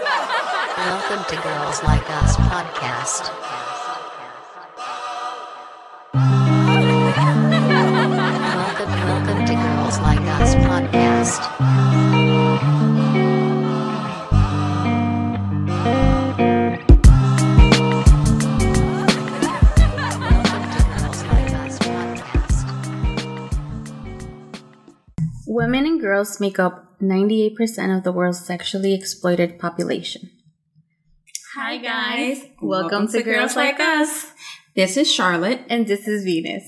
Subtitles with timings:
[0.00, 3.28] Welcome to Girls Like Us podcast.
[7.60, 11.40] Welcome, welcome to Girls Like Us podcast.
[19.20, 22.64] Welcome to Girls Like Us podcast.
[25.46, 30.30] Women and girls make up 98% of the world's sexually exploited population.
[31.54, 34.32] Hi guys, Welcome to Girls Like Us.
[34.76, 35.62] This is Charlotte.
[35.68, 36.64] And this is Venus.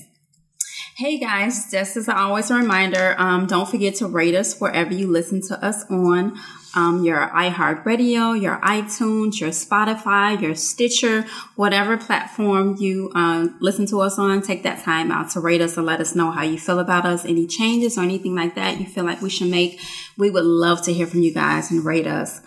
[0.97, 5.07] Hey guys, just as always a reminder, um, don't forget to rate us wherever you
[5.07, 6.37] listen to us on
[6.75, 14.01] um, your iHeartRadio, your iTunes, your Spotify, your Stitcher, whatever platform you um, listen to
[14.01, 14.41] us on.
[14.41, 17.05] Take that time out to rate us and let us know how you feel about
[17.05, 17.25] us.
[17.25, 19.79] Any changes or anything like that you feel like we should make,
[20.17, 22.41] we would love to hear from you guys and rate us.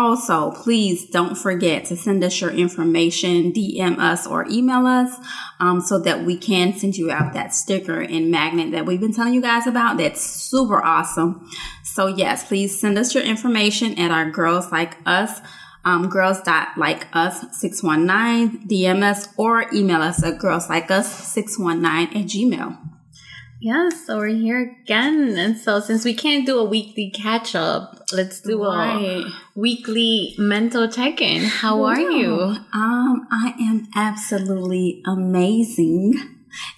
[0.00, 5.14] Also, please don't forget to send us your information, DM us or email us,
[5.60, 9.12] um, so that we can send you out that sticker and magnet that we've been
[9.12, 9.98] telling you guys about.
[9.98, 11.46] That's super awesome.
[11.84, 15.42] So yes, please send us your information at our Girls Like Us,
[15.84, 21.28] um, girls dot like us 619 DM us or email us at girls like us
[21.28, 22.89] 619 at gmail.
[23.62, 25.36] Yes, so we're here again.
[25.36, 29.22] And so since we can't do a weekly catch up, let's do Right.
[29.26, 31.42] a weekly mental check in.
[31.44, 32.56] How are you?
[32.72, 36.14] Um, I am absolutely amazing.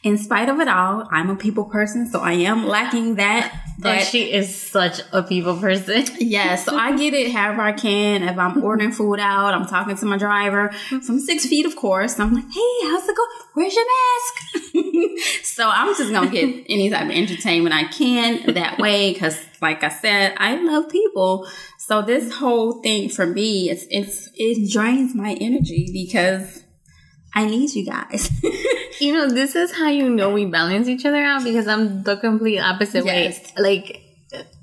[0.03, 3.53] In spite of it all, I'm a people person, so I am lacking that.
[3.83, 6.05] But That she is such a people person.
[6.21, 8.23] yeah, so I get it however I can.
[8.23, 12.21] If I'm ordering food out, I'm talking to my driver from six feet, of course.
[12.21, 13.31] I'm like, hey, how's it going?
[13.55, 15.43] Where's your mask?
[15.43, 19.83] so I'm just gonna get any type of entertainment I can that way, because like
[19.83, 21.49] I said, I love people.
[21.79, 26.62] So this whole thing for me, it's it's it drains my energy because
[27.35, 28.31] I need you guys.
[29.01, 32.17] You know, this is how you know we balance each other out because I'm the
[32.19, 33.53] complete opposite Yes.
[33.59, 33.63] way.
[33.75, 34.03] Like,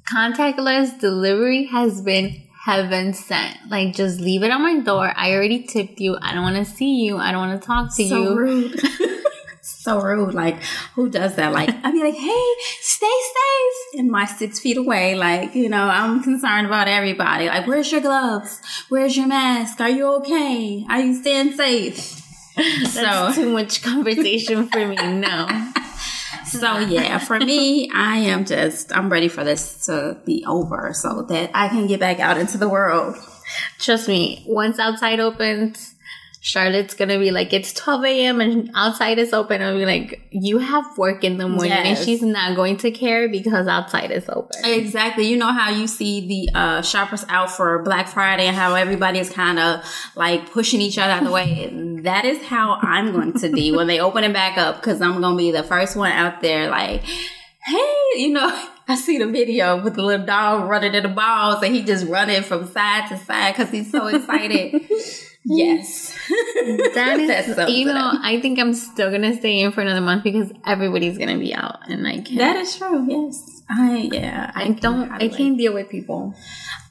[0.10, 3.58] contactless delivery has been heaven sent.
[3.70, 5.12] Like, just leave it on my door.
[5.14, 6.18] I already tipped you.
[6.22, 7.18] I don't want to see you.
[7.18, 8.10] I don't want to talk to you.
[8.10, 8.38] so you.
[8.38, 8.82] rude.
[9.62, 10.34] so rude.
[10.34, 10.62] Like,
[10.96, 11.52] who does that?
[11.52, 14.00] Like, I'd be like, hey, stay safe.
[14.00, 17.48] And my six feet away, like, you know, I'm concerned about everybody.
[17.48, 18.62] Like, where's your gloves?
[18.88, 19.82] Where's your mask?
[19.82, 20.86] Are you okay?
[20.90, 22.19] Are you staying safe?
[22.94, 24.96] That's so, too much conversation for me.
[24.96, 25.48] No.
[26.46, 31.24] so yeah, for me, I am just, I'm ready for this to be over so
[31.24, 33.16] that I can get back out into the world.
[33.80, 35.96] Trust me, once outside opens,
[36.42, 38.40] Charlotte's gonna be like, it's 12 a.m.
[38.40, 39.62] and outside is open.
[39.62, 41.74] I'll be like, you have work in the morning.
[41.74, 44.64] And she's not going to care because outside is open.
[44.64, 45.28] Exactly.
[45.28, 49.20] You know how you see the uh, shoppers out for Black Friday and how everybody
[49.20, 49.84] is kind of
[50.16, 51.70] like pushing each other out the way.
[52.04, 55.22] That is how I'm going to be when they open it back up because I'm
[55.22, 58.50] going to be the first one out there like, hey, you know,
[58.88, 62.08] I see the video with the little dog running in the balls and he just
[62.08, 64.90] running from side to side because he's so excited.
[65.46, 66.18] yes.
[66.94, 68.12] That is, sums you know.
[68.22, 71.90] I think I'm still gonna stay in for another month because everybody's gonna be out,
[71.90, 72.38] and I can't.
[72.38, 73.06] That is true.
[73.10, 73.62] Yes.
[73.70, 74.52] I, yeah.
[74.56, 75.12] I don't.
[75.12, 76.36] I can't deal with people.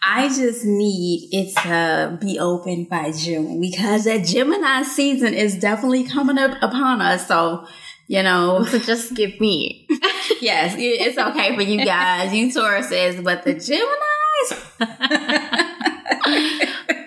[0.03, 6.05] I just need it to be open by June because that Gemini season is definitely
[6.05, 7.27] coming up upon us.
[7.27, 7.67] So,
[8.07, 9.87] you know, oh, So just give me.
[10.41, 14.05] yes, it's okay for you guys, you Tauruses, but the Geminis.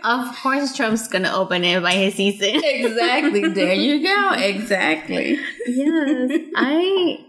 [0.03, 2.61] Of course, Trump's gonna open it by his season.
[2.63, 3.47] exactly.
[3.49, 4.31] There you go.
[4.33, 5.37] Exactly.
[5.67, 7.25] yes, I.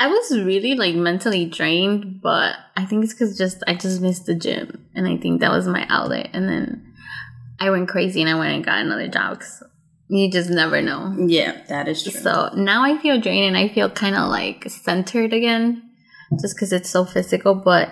[0.00, 4.26] I was really like mentally drained, but I think it's because just I just missed
[4.26, 6.30] the gym, and I think that was my outlet.
[6.32, 6.94] And then
[7.58, 9.40] I went crazy, and I went and got another job.
[9.40, 9.62] 'cause
[10.08, 11.14] you just never know.
[11.18, 12.12] Yeah, that is true.
[12.12, 15.82] So now I feel drained and I feel kind of like centered again
[16.40, 17.54] just because it's so physical.
[17.56, 17.90] But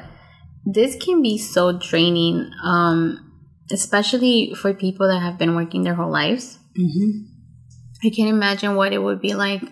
[0.64, 3.25] this can be so draining, um,
[3.70, 6.58] especially for people that have been working their whole lives.
[6.76, 7.22] hmm
[8.04, 9.62] I can't imagine what it would be like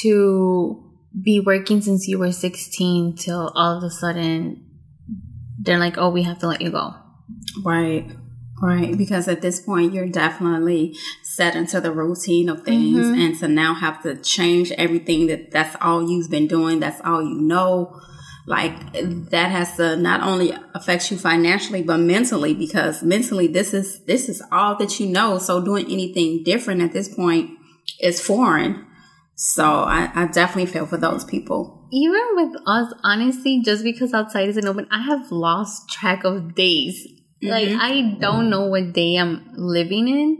[0.00, 0.82] to
[1.22, 4.64] be working since you were 16 till all of a sudden
[5.60, 6.94] they're like, oh, we have to let you go.
[7.64, 8.06] Right.
[8.60, 8.96] Right.
[8.96, 13.06] Because at this point, you're definitely set into the routine of things.
[13.06, 13.18] Mhm.
[13.18, 17.22] And to now have to change everything that that's all you've been doing, that's all
[17.22, 18.00] you know.
[18.48, 18.92] Like
[19.30, 24.30] that has to not only affect you financially, but mentally, because mentally, this is, this
[24.30, 25.36] is all that you know.
[25.38, 27.50] So doing anything different at this point
[28.00, 28.86] is foreign.
[29.34, 31.86] So I, I definitely feel for those people.
[31.92, 37.06] Even with us, honestly, just because outside isn't open, I have lost track of days.
[37.42, 37.78] Like Mhm.
[37.78, 40.38] I don't know what day I'm living in,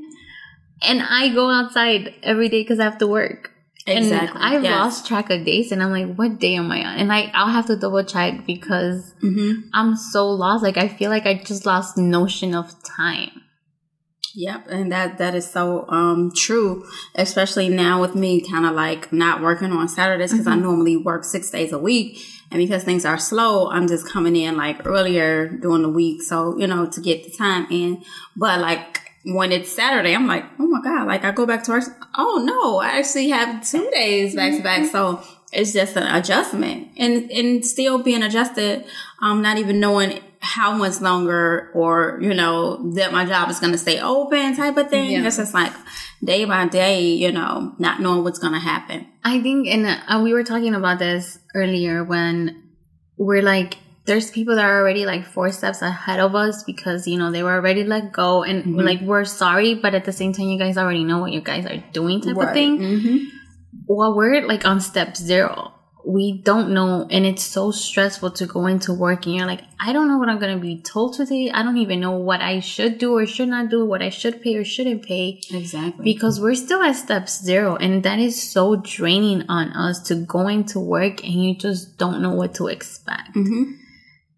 [0.82, 3.52] and I go outside every day because I have to work.
[3.96, 4.40] Exactly.
[4.40, 4.72] And I've Yes.
[4.72, 6.96] lost track of days, and I'm like, what day am I on?
[6.98, 9.64] And I I'll have to double check because Mhm.
[9.72, 10.62] I'm so lost.
[10.62, 13.42] Like I feel like I just lost notion of time.
[14.34, 19.12] Yep, and that that is so um true, especially now with me kind of like
[19.12, 22.20] not working on Saturdays because I normally work six days a week,
[22.50, 26.56] and because things are slow, I'm just coming in like earlier during the week, so
[26.58, 28.02] you know to get the time in.
[28.36, 31.72] But like when it's Saturday, I'm like, oh my god, like I go back to
[31.72, 31.84] work.
[32.16, 35.22] Oh no, I actually have two days back to back, so
[35.52, 38.84] it's just an adjustment, and and still being adjusted,
[39.20, 43.72] um, not even knowing how much longer or you know that my job is going
[43.72, 45.10] to stay open type of thing.
[45.10, 45.26] Yeah.
[45.26, 45.72] it's just like
[46.22, 49.06] day by day you know not knowing what's going to happen.
[49.24, 52.62] I think, and uh, we were talking about this earlier when
[53.18, 53.76] we're like,
[54.08, 57.42] there's people that are already like four steps ahead of us because you know they
[57.46, 58.84] were already let go, and Mhm.
[58.90, 61.64] like we're sorry, but at the same time, you guys already know what you guys
[61.66, 62.72] are doing, type of thing.
[62.82, 63.16] hmm
[63.86, 65.72] While we're like on step zero,
[66.04, 69.92] we don't know, and it's so stressful to go into work, and you're like, I
[69.92, 71.50] don't know what I'm gonna be told today.
[71.58, 74.36] I don't even know what I should do or should not do, what I should
[74.44, 75.24] pay or shouldn't pay
[75.60, 78.64] exactly because we're still at step zero and that is so
[78.96, 83.34] draining on us to go into work and you just don't know what to expect
[83.34, 83.64] hmm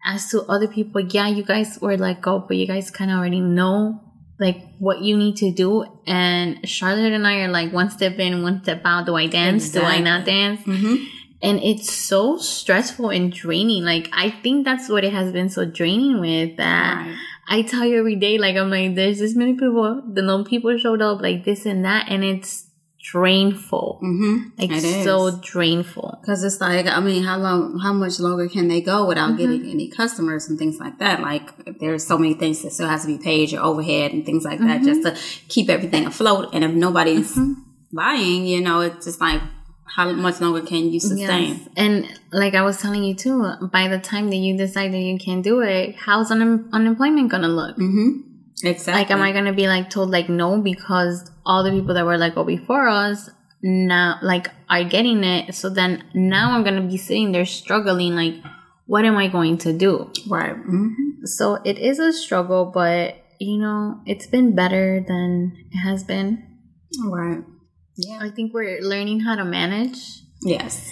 [0.03, 3.17] as to other people yeah you guys were let go but you guys kind of
[3.17, 4.01] already know
[4.39, 5.85] like what you need to do.
[6.07, 9.05] And charlotte and i are like one step in one step out.
[9.05, 9.69] Do i dance?
[9.69, 10.61] Do i not dance?
[10.61, 10.95] Hmm
[11.43, 13.83] and it's so stressful and draining.
[13.83, 17.17] Like i think that's what it has been so draining with that right.
[17.47, 20.77] I tell you every day, like I'm like, there's this many people, the no people
[20.77, 22.67] showed up, like this and that, and it's
[23.03, 23.99] drainful.
[24.03, 24.49] Mm-hmm.
[24.59, 25.03] Like It is.
[25.03, 26.17] so drainful.
[26.21, 29.37] because it's like i mean how long how much longer can they go without Mhm.
[29.37, 33.01] getting any customers and things like that like there's so many things that still has
[33.01, 34.85] to be paid your overhead and things like that Mhm.
[34.85, 35.11] just to
[35.53, 37.55] keep everything afloat and if nobody's Mhm.
[37.91, 39.41] buying you know it's just like
[39.95, 41.59] how much longer can you sustain Yes.
[41.75, 41.93] And
[42.31, 43.35] like I was telling you too,
[43.73, 47.49] by the time that you decide that you can't do it, how's un- unemployment gonna
[47.49, 47.75] look?
[48.63, 48.93] Exactly.
[48.93, 52.17] Like, am I gonna be like told like no because all the people that were
[52.17, 53.29] like go before us
[53.61, 55.53] now like are getting it?
[55.55, 58.15] So then now I'm gonna be sitting there struggling.
[58.15, 58.35] Like,
[58.85, 60.11] what am I going to do?
[60.27, 60.55] right?
[60.55, 61.25] Mm-hmm.
[61.25, 66.43] So it is a struggle, but you know, it's been better than it has been.
[67.03, 67.39] Right.
[67.97, 68.19] Yeah.
[68.21, 69.97] I think we're learning how to manage,
[70.43, 70.91] Yes.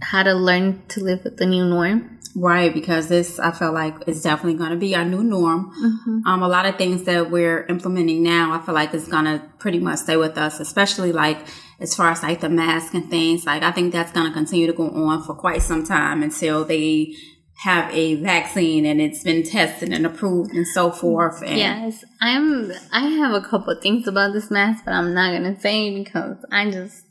[0.00, 2.19] how to learn to live with the new norm.
[2.36, 2.72] Right.
[2.72, 5.70] Because this, I feel like, is definitely going to be our new norm.
[5.70, 6.26] Mm-hmm.
[6.26, 9.42] Um, a lot of things that we're implementing now, I feel like is going to
[9.58, 11.38] pretty much stay with us, especially like
[11.80, 13.46] as far as like the mask and things.
[13.46, 16.64] Like, I think that's going to continue to go on for quite some time until
[16.64, 17.14] they
[17.60, 21.42] have a vaccine and it's been tested and approved and so forth.
[21.42, 22.72] And Yes, I'm.
[22.90, 26.38] I have a couple of things about this mask, but I'm not gonna say because
[26.50, 27.04] I just.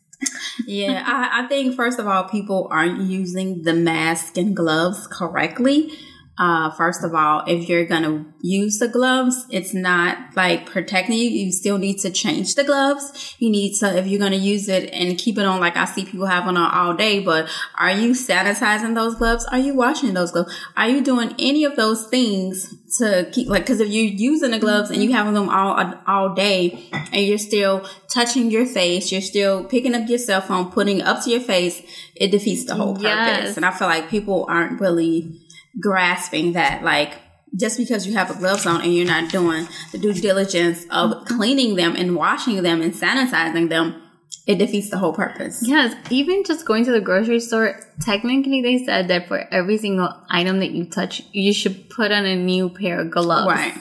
[0.65, 5.97] Yeah, I, I think first of all, people aren't using the mask and gloves correctly.
[6.39, 11.29] Uh, first of all, if you're gonna use the gloves, it's not like protecting you.
[11.29, 13.35] You still need to change the gloves.
[13.39, 16.05] You need to, if you're gonna use it and keep it on, like I see
[16.05, 19.45] people have on all day, but are you sanitizing those gloves?
[19.51, 20.55] Are you washing those gloves?
[20.77, 24.59] Are you doing any of those things to keep, like, cause if you're using the
[24.59, 29.19] gloves and you having them all, all day and you're still touching your face, you're
[29.19, 31.81] still picking up your cell phone, putting up to your face,
[32.15, 33.03] it defeats the whole purpose.
[33.03, 33.57] Yes.
[33.57, 35.41] And I feel like people aren't really
[35.79, 37.13] grasping that, like,
[37.55, 41.25] just because you have the gloves on and you're not doing the due diligence of
[41.25, 44.01] cleaning them and washing them and sanitizing them,
[44.45, 45.61] it defeats the whole purpose.
[45.67, 47.79] Yes, even just going to the grocery store.
[48.01, 52.25] Technically, they said that for every single item that you touch, you should put on
[52.25, 53.47] a new pair of gloves.
[53.47, 53.73] Right.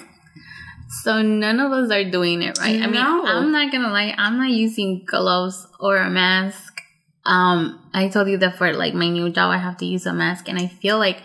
[1.02, 2.80] So none of us are doing it right.
[2.82, 4.14] I mean, I'm not gonna lie.
[4.16, 6.80] I'm not using gloves or a mask.
[7.26, 10.14] Um, I told you that for like my new job, I have to use a
[10.14, 11.22] mask, and I feel like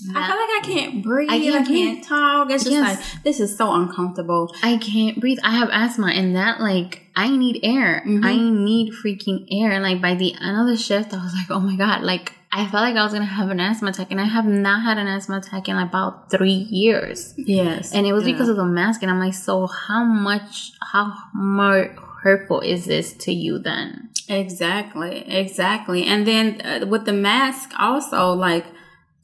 [0.00, 1.30] I feel like I can't breathe.
[1.30, 2.04] I I can't can't, breathe.
[2.06, 2.50] talk.
[2.50, 2.98] It's just Yes.
[3.14, 4.52] like this is so uncomfortable.
[4.62, 5.38] I can't breathe.
[5.44, 8.02] I have asthma, and that like I need air.
[8.04, 8.24] Mhm.
[8.24, 9.70] I need freaking air.
[9.70, 12.32] And like by the end of the shift, I was like, oh my god, like
[12.52, 14.98] I felt like I was gonna have an asthma attack, and I have not had
[14.98, 17.32] an asthma attack in about three years.
[17.36, 19.02] Yes, And it was because of the mask.
[19.02, 24.10] And I'm like, so how much, how more hurtful is this to you then?
[24.28, 26.04] Exactly, exactly.
[26.04, 28.64] And then uh, with the mask, also like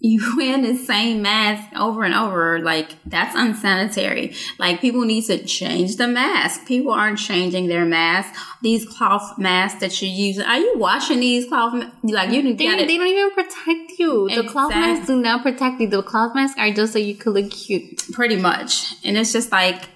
[0.00, 4.34] you wearing the same mask over and over, like that's unsanitary.
[4.58, 6.66] Like people need to change the mask.
[6.66, 8.38] People aren't changing their masks.
[8.62, 11.74] These cloth masks that you're using, are you washing these cloth?
[11.74, 14.28] ma- Like you They, got they don't even protect you.
[14.34, 15.88] The cloth masks do not protect you.
[15.88, 18.02] The cloth masks are just so you could look cute.
[18.12, 19.88] pretty much and it's just like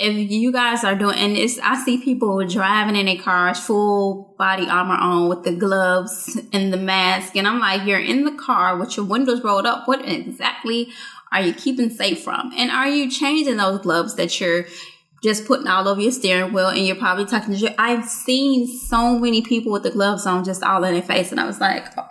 [0.00, 4.34] if you guys are doing and it's i see people driving in their cars full
[4.38, 7.36] body armor on with the gloves and the mask.
[7.36, 9.86] And i'm like you're in the car with your windows rolled up.
[9.86, 10.88] What exactly
[11.32, 12.52] are you keeping safe from?
[12.56, 14.64] And are you changing those gloves that you're
[15.22, 19.18] just putting all over your steering wheel and you're probably touching your i've seen so
[19.18, 21.30] many people with the gloves on just all in their face.
[21.30, 22.08] And i was like oh,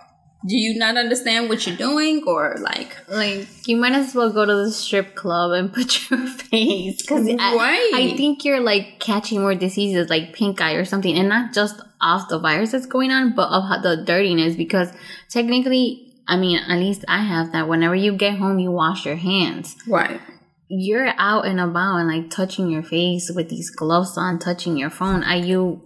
[0.48, 4.46] do you not understand what you're doing or like Like you might as well go
[4.46, 7.91] to the strip club and put your face because Right.
[7.93, 11.53] I, I think you're like catching more diseases like pink eye or something, and not
[11.53, 14.55] just off the virus that's going on, but of the dirtiness.
[14.55, 14.91] Because
[15.29, 17.67] technically, I mean, at least I have that.
[17.67, 19.75] Whenever you get home, you wash your hands.
[19.88, 20.22] right
[20.69, 24.89] You're out and about and like touching your face with these gloves on, touching your
[24.89, 25.24] phone.
[25.24, 25.81] Are you?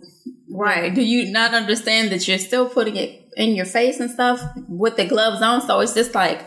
[0.50, 0.94] Right.
[0.94, 4.98] Do you not understand that you're still putting it in your face and stuff with
[4.98, 5.62] the gloves on?
[5.62, 6.40] So it's just like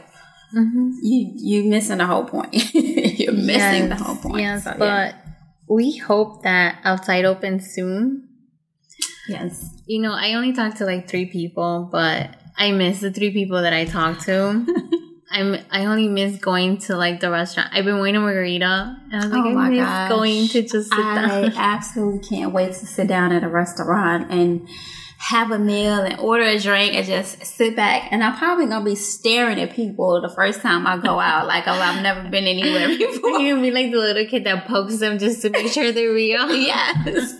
[0.54, 0.90] mm-hmm.
[1.02, 2.54] you you missing the whole point.
[2.74, 4.40] you're missing the whole point.
[4.40, 4.76] Yes, So, yeah.
[4.78, 5.14] but
[5.68, 8.28] we hope that outside opens soon.
[9.28, 9.72] yes.
[9.86, 13.62] You know, I only talked to like three people, but I miss the three people
[13.62, 14.66] that I talked to.
[15.36, 17.70] I'm I only miss going to like the restaurant.
[17.72, 20.08] I've been waiting a margarita, and I was like, Oh I miss gosh.
[20.08, 21.52] going to just sit I down.
[21.56, 24.66] absolutely can't wait to sit down at a restaurant and
[25.18, 28.08] have a meal and order a drink and just sit back.
[28.12, 31.64] And I'm probably gonna be staring at people the first time I go out, like
[31.66, 33.30] oh, I've never been anywhere before.
[33.40, 36.12] You're gonna be like the little kid that pokes them just to make sure they're
[36.12, 36.50] real.
[36.54, 37.34] yes.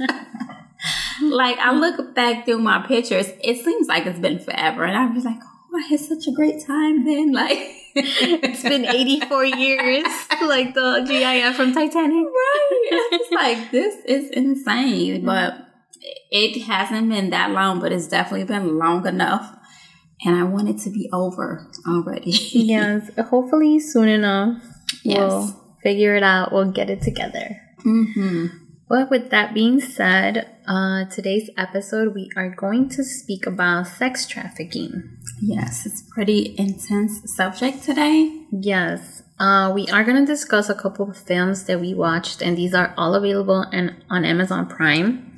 [1.22, 5.14] like I look back through my pictures, it seems like it's been forever, and I'm
[5.14, 7.33] just like, oh, I had such a great time then.
[7.33, 7.59] Like
[7.95, 10.06] It's been 84 years,
[10.42, 12.26] like the GIF from Titanic.
[12.26, 13.09] right.
[13.12, 15.54] It's like this is insane, but
[16.30, 19.52] it hasn't been that long, but it's definitely been long enough.
[20.25, 22.30] And I want it to be over already.
[22.52, 24.62] Yes, hopefully soon enough
[25.02, 25.18] Yes.
[25.18, 26.52] we'll figure it out.
[26.52, 27.56] We'll get it together.
[27.83, 28.47] hmm
[28.88, 34.26] But with that being said, uh, today's episode we are going to speak about sex
[34.26, 35.11] trafficking.
[35.40, 38.45] Yes, it's pretty intense subject today.
[38.52, 42.57] Yes, uh, we are going to discuss a couple of films that we watched, and
[42.57, 45.35] these are all available and on Amazon Prime.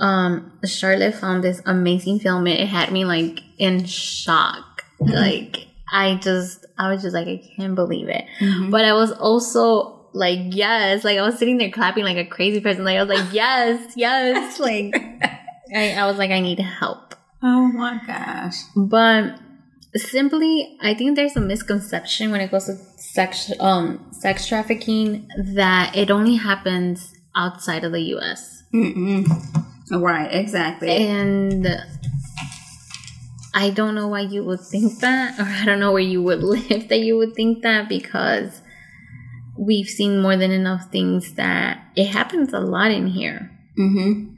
[0.00, 2.46] Um, Charlotte found this amazing film.
[2.46, 4.64] It had me like in shock.
[5.00, 8.24] Like I just, I was just like, I can't believe it.
[8.68, 12.60] But I was also like, yes, like I was sitting there clapping like a crazy
[12.60, 12.84] person.
[12.84, 14.94] Like I was like, yes, yes, like
[15.74, 17.14] I, I was like, I need help.
[17.42, 18.56] Oh my gosh.
[18.74, 19.38] But
[19.94, 25.96] simply, I think there's a misconception when it goes to sex, um, sex trafficking that
[25.96, 28.62] it only happens outside of the U.S.
[28.74, 29.26] Mm-mm.
[29.90, 30.90] Right, exactly.
[30.90, 31.66] And
[33.54, 36.42] I don't know why you would think that, or I don't know where you would
[36.42, 38.60] live that you would think that because
[39.58, 43.50] we've seen more than enough things that it happens a lot in here.
[43.76, 44.34] hmm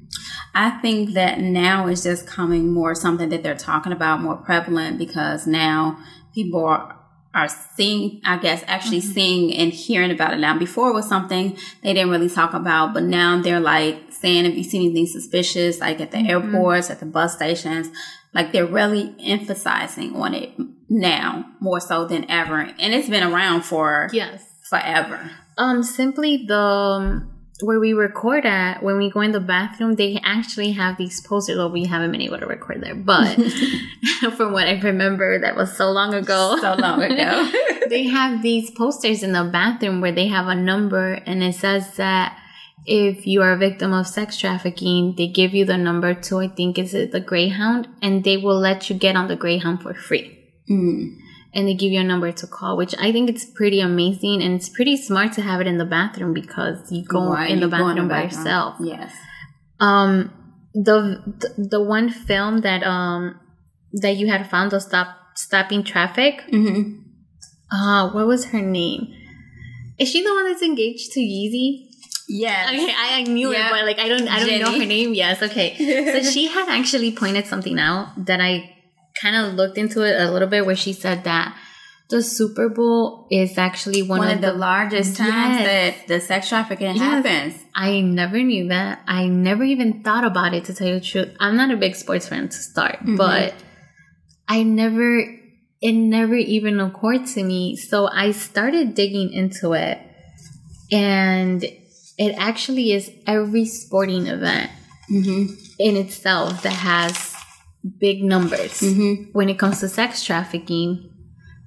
[0.55, 4.99] I think that now is just coming more something that they're talking about more prevalent
[4.99, 5.99] because now
[6.35, 6.99] people are,
[7.33, 10.59] are seeing, I guess, actually seeing and hearing about it now.
[10.59, 14.57] Before it was something they didn't really talk about, but now they're like saying if
[14.57, 17.89] you see anything suspicious, like at the airports, at the bus stations,
[18.35, 20.51] like they're really emphasizing on it
[20.89, 22.59] now more so than ever.
[22.59, 24.45] And it's been around for Yes.
[24.71, 25.31] Forever.
[25.59, 27.31] Um, simply the um,
[27.63, 31.59] where we record at when we go in the bathroom, they actually have these posters.
[31.59, 33.35] Well, we haven't been able to record there, but
[34.37, 36.57] from what I remember, that was so long ago.
[36.61, 37.51] So long ago.
[37.91, 41.97] they have these posters in the bathroom where they have a number, and it says
[41.97, 42.39] that
[42.87, 46.49] if you are a victim of sex trafficking, they give you the number to I
[46.49, 49.93] think is it the Greyhound, and they will let you get on the Greyhound for
[49.93, 50.39] free
[50.71, 51.17] Mm.
[51.53, 54.55] And they give you a number to call, which I think it's pretty amazing and
[54.55, 57.69] it's pretty smart to have it in the bathroom because you go Right, in the
[57.69, 58.77] go in bathroom by yourself.
[58.81, 59.13] Yes.
[59.81, 60.33] Um,
[60.75, 61.23] the
[61.59, 63.41] the one film that um
[63.93, 66.43] that you had found the stop stopping traffic.
[66.51, 66.99] hmm
[67.73, 69.15] Uh, what was her name?
[69.99, 71.87] Is she the one that's engaged to Yeezy?
[72.29, 72.69] Yes.
[72.69, 73.67] Okay, I, I knew Yeah.
[73.67, 75.15] it, but like I don't I don't know her name.
[75.15, 75.69] Yes, okay.
[76.13, 78.75] so she had actually pointed something out that I
[79.21, 81.57] kind of looked into it a little bit, where she said that
[82.09, 85.95] the Super Bowl is actually one, One, of, of the largest times Yes.
[86.07, 86.99] that the sex trafficking Yes.
[86.99, 87.55] happens.
[87.75, 89.01] I never knew that.
[89.07, 91.29] I never even thought about it to tell you the truth.
[91.39, 93.17] I'm not a big sports fan to start, Mhm.
[93.17, 93.55] but
[94.49, 95.37] I never
[95.83, 97.75] it never even occurred to me.
[97.77, 99.99] So I started digging into it,
[100.93, 101.65] and
[102.19, 104.71] it actually is every sporting event
[105.11, 105.55] Mm-hmm.
[105.79, 107.30] in itself that has
[107.99, 109.31] big numbers Mm-hmm.
[109.33, 111.07] when it comes to sex trafficking.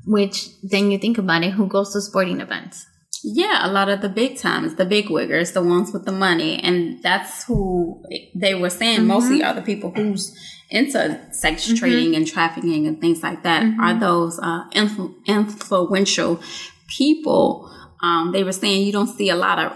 [0.05, 2.85] Which then you think about it, who goes to sporting events?
[3.23, 6.59] Yeah, a lot of the big times, the big wiggers, the ones with the money,
[6.61, 8.03] and that's who
[8.35, 10.37] they were saying mostly are the people who's
[10.69, 13.63] into sex trading and trafficking and things like that.
[13.79, 16.41] Are those uh, influ- influential
[16.89, 17.71] people?
[18.01, 19.71] Um, they were saying you don't see a lot of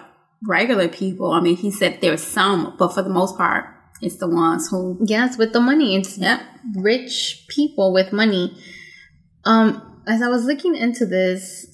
[0.45, 1.31] regular people.
[1.31, 3.65] I mean, he said there's some, but for the most part,
[4.01, 4.97] it's the ones who.
[5.03, 5.95] Yes, with the money.
[5.95, 6.41] It's Yep.
[6.75, 8.57] rich people with money.
[9.45, 11.67] Um, as I was looking into this,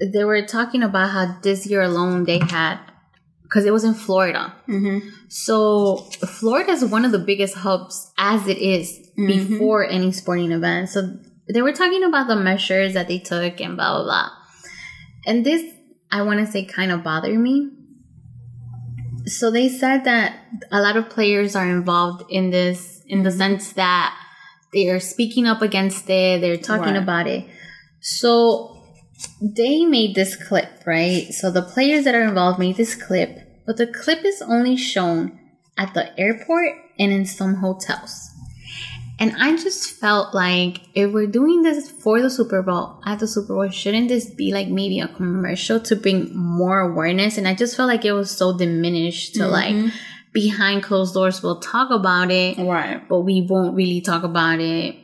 [0.00, 2.78] they were talking about how this year alone they had
[3.42, 4.54] because it was in Florida.
[4.68, 5.08] Mm-hmm.
[5.28, 10.90] So Florida is one of the biggest hubs as it is before any sporting event.
[10.90, 11.16] So
[11.52, 14.28] they were talking about the measures that they took and blah blah blah.
[15.26, 15.62] And this
[16.10, 17.70] I want to say kind of bothered me.
[19.28, 20.36] So they said that
[20.72, 24.14] a lot of players are involved in this in the sense that
[24.72, 27.02] they are speaking up against it, they're talking Right.
[27.02, 27.44] about it.
[28.00, 28.76] So
[29.40, 31.32] they made this clip, right?
[31.32, 35.38] So the players that are involved made this clip, but the clip is only shown
[35.76, 38.27] at the airport and in some hotels.
[39.20, 43.26] And I just felt like if we're doing this for the Super Bowl, at the
[43.26, 47.36] Super Bowl, shouldn't this be like maybe a commercial to bring more awareness?
[47.36, 49.84] And I just felt like it was so diminished to mm-hmm.
[49.86, 49.92] like
[50.32, 53.06] behind closed doors, we'll talk about it, Right.
[53.08, 54.94] but we won't really talk about it.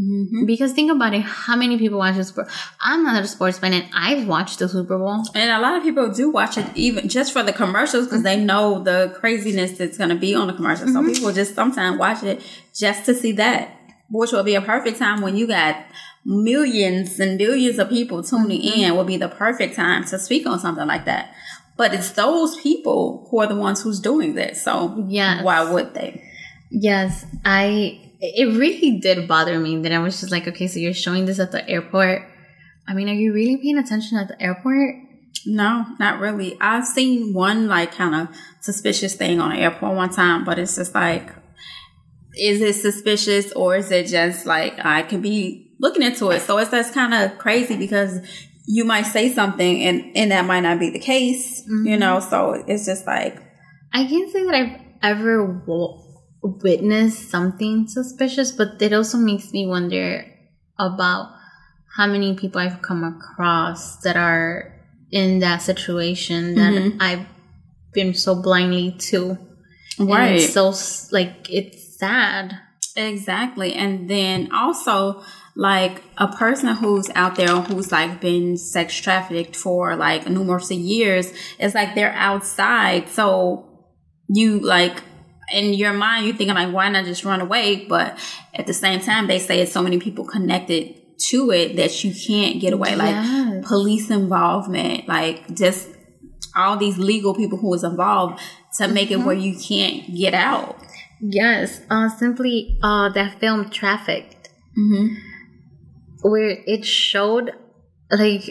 [0.00, 0.46] Mm-hmm.
[0.46, 2.48] Because think about it, how many people watch the Super
[2.80, 5.22] I'm not a sports fan and I've watched the Super Bowl.
[5.34, 8.42] And a lot of people do watch it even just for the commercials because they
[8.42, 10.92] know the craziness that's going to be on the commercials.
[10.92, 12.42] So people just sometimes watch it
[12.74, 13.70] just to see that,
[14.10, 15.76] which will be a perfect time when you got
[16.24, 20.58] millions and billions of people tuning in will be the perfect time to speak on
[20.58, 21.32] something like that.
[21.76, 24.62] But it's those people who are the ones who's doing this.
[24.62, 25.44] So Yes.
[25.44, 26.22] why would they?
[26.70, 28.00] Yes, I.
[28.26, 31.38] It really did bother me that I was just like, okay, so you're showing this
[31.38, 32.22] at the airport.
[32.88, 34.96] I mean, are you really paying attention at the airport?
[35.46, 36.56] No, not really.
[36.60, 40.76] I've seen one like kind of suspicious thing on the airport one time, but it's
[40.76, 41.30] just like,
[42.38, 46.40] is it suspicious or is it just like I could be looking into it?
[46.40, 48.20] So it's that's kind of crazy because
[48.66, 51.98] you might say something and and that might not be the case, you mm-hmm.
[51.98, 52.20] know.
[52.20, 53.36] So it's just like,
[53.92, 56.03] I can't say that I've ever w-
[56.44, 60.24] witnessed something suspicious, but it also makes me wonder
[60.78, 61.30] about
[61.96, 64.72] how many people I've come across that are
[65.10, 66.96] in that situation that Mhm.
[67.00, 67.26] I've
[67.92, 69.38] been so blindly to.
[69.98, 70.74] Right, it's so
[71.12, 72.58] like it's sad.
[72.96, 73.74] Exactly.
[73.74, 75.22] And then also
[75.56, 81.32] like a person who's out there who's like been sex trafficked for like numerous years,
[81.60, 83.08] it's like they're outside.
[83.08, 83.64] So
[84.28, 85.02] you like
[85.52, 87.86] in your mind you're thinking like why not just run away?
[87.86, 88.18] But
[88.54, 90.94] at the same time they say it's so many people connected
[91.30, 92.96] to it that you can't get away.
[92.96, 93.64] Like Yes.
[93.66, 95.88] police involvement, like just
[96.56, 98.40] all these legal people who was involved
[98.78, 100.78] to make it where you can't get out.
[101.20, 105.14] Yes, uh, simply uh, that film Trafficked, Mm-hmm.
[106.28, 107.52] where it showed
[108.10, 108.42] like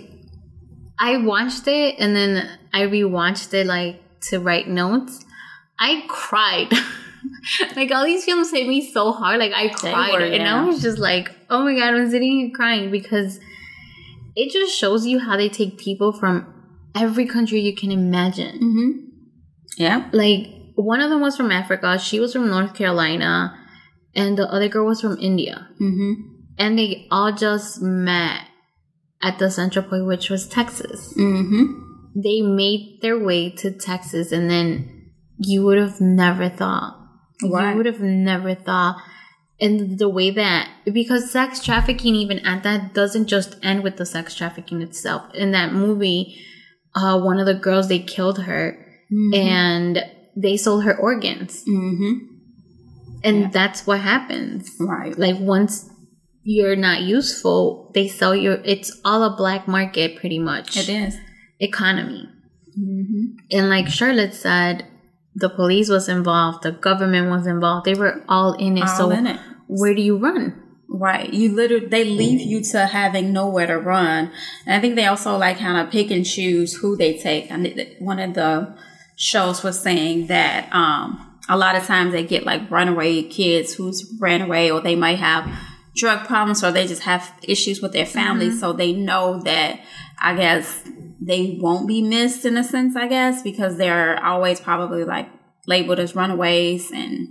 [1.00, 5.26] I watched it and then I rewatched it like to write notes.
[5.80, 6.72] I cried.
[7.76, 9.40] like all these films hit me so hard.
[9.40, 10.66] Like I cried, were, and I yeah.
[10.66, 13.40] was just like, "Oh my god!" I'm sitting here crying because
[14.36, 16.48] it just shows you how they take people from
[16.96, 18.60] every country you can imagine.
[18.60, 19.00] Mm-hmm.
[19.76, 20.08] Yeah.
[20.12, 23.58] like one of them was from Africa, she was from North Carolina,
[24.16, 25.68] and the other girl was from India.
[25.80, 26.14] Mm-hmm.
[26.58, 28.42] And they all just met
[29.22, 31.14] at the central point, which was Texas.
[31.18, 32.22] Mm-hmm.
[32.22, 35.03] They made their way to Texas, and then
[35.38, 37.00] you would have never thought.
[37.44, 37.72] Right.
[37.72, 39.02] You would have never thought.
[39.60, 44.06] And the way that, because sex trafficking, even at that, doesn't just end with the
[44.06, 45.34] sex trafficking itself.
[45.34, 46.38] In that movie,
[46.96, 48.78] uh, one of the girls, they killed her
[49.34, 50.04] and
[50.36, 51.64] they sold her organs.
[51.70, 52.14] Mm-hmm.
[53.24, 53.50] And Yeah.
[53.54, 54.70] that's what happens.
[54.80, 55.18] Right.
[55.18, 55.90] Like once
[56.44, 60.76] you're not useful, they sell your it's all a black market pretty much.
[60.76, 61.16] It is.
[61.60, 62.28] Economy.
[62.78, 63.38] Mm-hmm.
[63.52, 64.86] And like Charlotte said,
[65.36, 67.86] the police was involved, the government was involved.
[67.86, 68.84] They were all in it.
[68.84, 69.40] All so in it.
[69.68, 70.60] where do you run?
[70.88, 71.34] Right.
[71.34, 74.32] You literally they leave you to having nowhere to run.
[74.66, 77.50] And I think they also like kind of pick and choose who they take.
[77.50, 77.68] And
[78.00, 78.78] one of the
[79.16, 84.16] shows was saying that um a lot of times they get like runaway kids who's
[84.20, 85.50] ran away or they might have
[85.96, 88.50] drug problems or they just have issues with their family.
[88.50, 88.60] Mm-hmm.
[88.60, 89.80] So they know that,
[90.20, 90.84] I guess,
[91.26, 95.30] they won't be missed in a sense, I guess, because they're always probably like
[95.68, 97.30] labeled as runaways and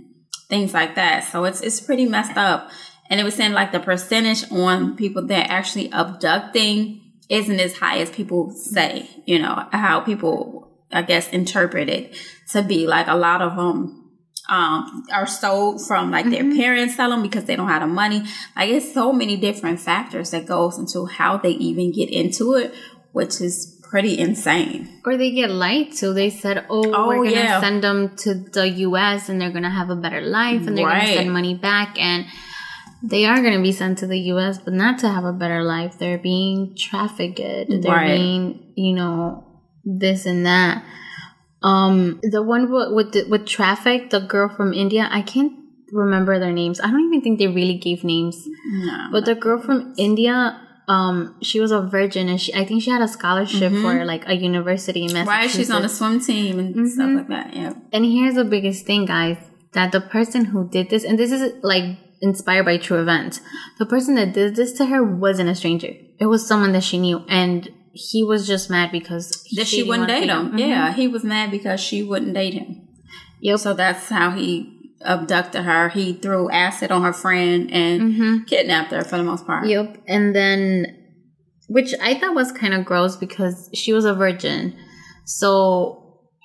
[0.49, 1.23] things like that.
[1.25, 2.69] So it's, it's pretty messed up.
[3.09, 7.99] And it was saying like the percentage on people that actually abducting isn't as high
[7.99, 12.15] as people say, you know, how people, I guess, interpret it
[12.51, 14.03] to be like a lot of them
[14.49, 18.23] um, are sold from like their parents sell them because they don't have the money.
[18.55, 22.73] Like it's so many different factors that goes into how they even get into it,
[23.11, 24.89] which is pretty insane.
[25.05, 27.61] Or they get light, so They said, "Oh, Oh, we're gonna yeah.
[27.61, 29.29] send them to the U.S.
[29.29, 31.05] and they're gonna have a better life and they're Right.
[31.05, 32.25] gonna send money back." And
[33.13, 35.91] they are gonna be sent to the U.S., but not to have a better life.
[35.99, 37.37] They're being trafficked.
[37.37, 38.17] They're Right.
[38.17, 38.41] being,
[38.75, 39.45] you know,
[39.85, 40.83] this and that.
[41.61, 45.53] Um, the one with with, the, with traffic, the girl from India, I can't
[45.91, 46.81] remember their names.
[46.81, 48.35] I don't even think they really gave names.
[48.87, 48.97] No.
[49.13, 50.35] But the girl from India,
[50.87, 54.27] um, she was a virgin, and she I think she had a scholarship for like
[54.27, 55.27] a university in Massachusetts.
[55.27, 57.17] Right, she's on the swim team and stuff Mm-hmm.
[57.17, 57.55] like that.
[57.55, 57.73] Yeah.
[57.91, 59.37] And here's the biggest thing, guys,
[59.73, 63.39] that the person who did this, and this is like inspired by true events,
[63.79, 65.93] the person that did this to her wasn't a stranger.
[66.19, 70.07] It was someone that she knew, and he was just mad because That she wouldn't
[70.09, 70.51] date be- him.
[70.53, 70.59] Mhm.
[70.59, 72.81] Yeah, he was mad because she wouldn't date him.
[73.41, 73.59] Yep.
[73.59, 74.72] So that's how he
[75.03, 75.89] abducted her.
[75.89, 78.43] He threw acid on her friend and mm-hmm.
[78.45, 79.67] kidnapped her for the most part.
[79.67, 80.03] Yep.
[80.07, 80.97] And then,
[81.67, 84.77] which I thought was kind of gross because she was a virgin.
[85.25, 85.99] So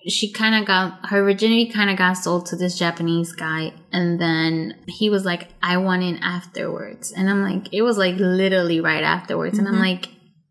[0.06, 3.72] she kind of got, her virginity kind of got sold to this Japanese guy.
[3.92, 7.12] And then he was like, I want in afterwards.
[7.12, 9.58] And I'm like, it was like literally right afterwards.
[9.58, 9.82] And I'm mm-hmm.
[9.82, 10.08] like,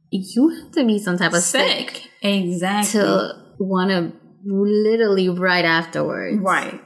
[0.09, 2.09] you have to be some type of sick, Sick.
[2.21, 3.01] Exactly.
[3.01, 4.13] to want to
[4.45, 6.39] literally right afterwards.
[6.39, 6.81] right.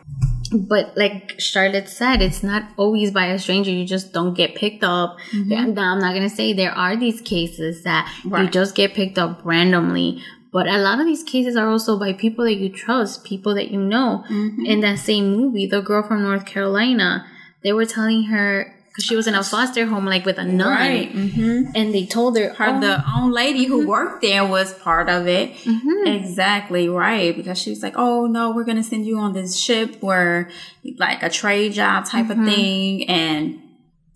[0.51, 3.71] But like Charlotte said, it's not always by a stranger.
[3.71, 5.17] You just don't get picked up.
[5.31, 5.51] Mm-hmm.
[5.51, 8.75] Yeah, uh, Now, I'm not going to say there are these cases that you just
[8.75, 10.21] get picked up randomly.
[10.51, 13.71] But a lot of these cases are also by people that you trust, people that
[13.71, 14.25] you know.
[14.29, 14.65] Mm-hmm.
[14.65, 17.25] In that same movie, the girl from North Carolina,
[17.63, 20.67] they were telling her, because she was in a foster home, like with a nun.
[20.69, 21.13] Right.
[21.13, 21.71] Mm-hmm.
[21.75, 25.27] And they told her, Her, oh, the own lady who worked there was part of
[25.27, 25.53] it.
[25.63, 26.05] mhm.
[26.19, 27.33] Exactly right.
[27.35, 30.49] Because she was like, oh no, we're going to send you on this ship where
[30.97, 32.41] like a trade job type Mm-hmm.
[32.41, 33.09] of thing.
[33.09, 33.61] And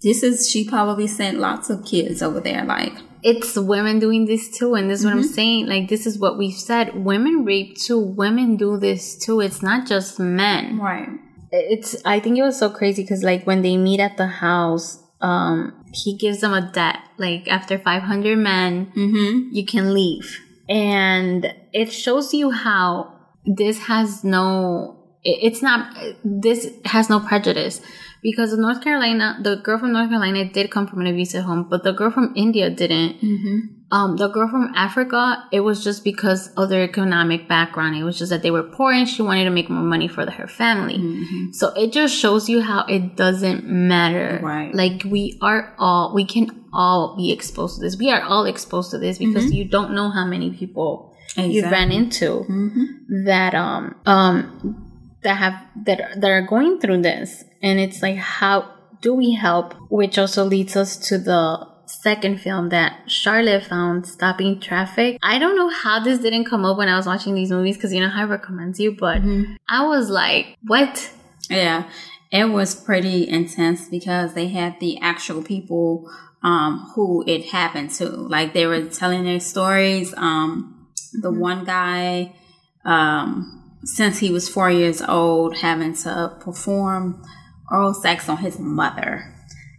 [0.01, 2.65] this is, she probably sent lots of kids over there.
[2.65, 5.27] Like, it's women doing this too and this is what i'm Mm-hmm.
[5.33, 9.63] saying like this is what we've said women rape too women do this too it's
[9.63, 11.09] not just men right.
[11.55, 14.99] It's i think it was so crazy because like when they meet at the house
[15.21, 19.49] um he gives them a debt like after 500 men Mm-hmm.
[19.53, 23.13] you can leave and it shows you how
[23.45, 27.81] this has no it's not this has no prejudice
[28.21, 31.83] because north carolina the girl from north carolina did come from an abusive home but
[31.83, 33.57] the girl from india didn't Mm-hmm.
[33.91, 37.95] Um, the girl from Africa, it was just because of their economic background.
[37.95, 40.29] It was just that they were poor and she wanted to make more money for
[40.29, 40.97] her family.
[40.97, 41.51] Mm-hmm.
[41.51, 44.39] So it just shows you how it doesn't matter.
[44.41, 44.73] Right.
[44.73, 47.95] Like we are all, we can all be exposed to this.
[47.97, 51.91] We are all exposed to this because you don't know how many people you ran
[51.91, 53.25] into Mm-hmm.
[53.25, 54.81] that, um, um,
[55.21, 57.43] that have, that, that are going through this.
[57.61, 59.75] And it's like, how do we help?
[59.89, 65.17] Which also leads us to the second film that Charlotte found, Stopping Traffic.
[65.21, 67.93] I don't know how this didn't come up when I was watching these movies because
[67.93, 69.21] you know how I recommend you, but
[69.69, 71.11] I was like, what?
[71.49, 71.89] Yeah,
[72.31, 76.09] it was pretty intense because they had the actual people
[76.43, 78.05] um, who it happened to.
[78.07, 80.13] Like they were telling their stories.
[80.17, 82.35] Um, the one guy,
[82.83, 87.23] um, since he was four years old, having to perform
[87.71, 89.33] oral sex on his mother.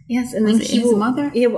[0.07, 1.31] Yes, and Was then he his mother?
[1.33, 1.49] It,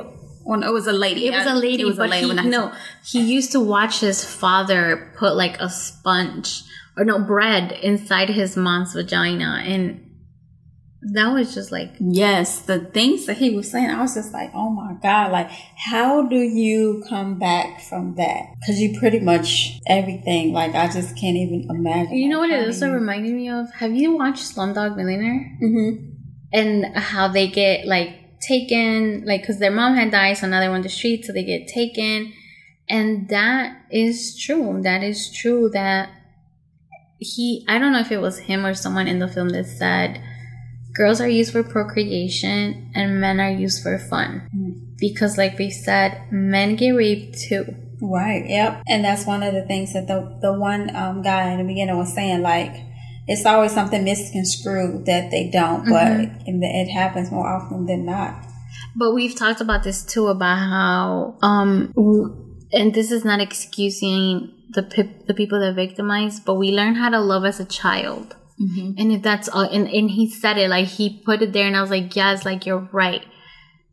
[0.45, 1.27] no, it was a lady.
[1.27, 2.27] it was a lady, It was but a lady.
[2.41, 2.73] he, no,
[3.05, 6.63] he used to watch his father put like a sponge
[6.97, 10.05] or no bread inside his mom's vagina, and
[11.13, 14.51] that was just like Yes, the things that he was saying, I was just like,
[14.53, 18.41] oh my God, like, how do you come back from that?
[18.59, 22.17] Because you pretty much everything, like, I just can't even imagine.
[22.17, 23.71] You know what it also reminded me of?
[23.75, 25.57] Have you watched Slumdog Millionaire?
[25.63, 26.05] mm-hmm.
[26.51, 30.71] And how they get like taken, like, because their mom had died, so now they're
[30.71, 32.33] on the street, so they get taken.
[32.87, 34.81] And that is true.
[34.81, 36.09] That is true that
[37.19, 40.21] he, I don't know if it was him or someone in the film that said,
[40.93, 44.95] girls are used for procreation and men are used for fun.
[44.97, 47.75] Because, like we said, men get raped too.
[48.01, 48.43] Right.
[48.47, 48.83] Yep.
[48.87, 51.97] And that's one of the things that the the one um, guy in the beginning
[51.97, 52.41] was saying.
[52.41, 52.75] Like,
[53.31, 56.47] it's always something misconstrued that they don't, but Mm-hmm.
[56.47, 58.31] and it happens more often than not.
[58.95, 61.93] But we've talked about this too about how, um,
[62.77, 67.09] and this is not excusing the pe- the people that victimize, but we learn how
[67.09, 68.35] to love as a child.
[68.99, 71.77] And if that's all, and, and he said it like he put it there, and
[71.77, 73.23] I was like, yes, like you're right.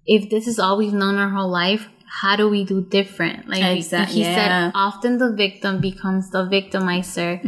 [0.06, 1.86] If this is all we've known our whole life,
[2.20, 3.48] how do we do different?
[3.48, 4.34] Like Exact- he yeah.
[4.34, 7.40] said, often the victim becomes the victimizer,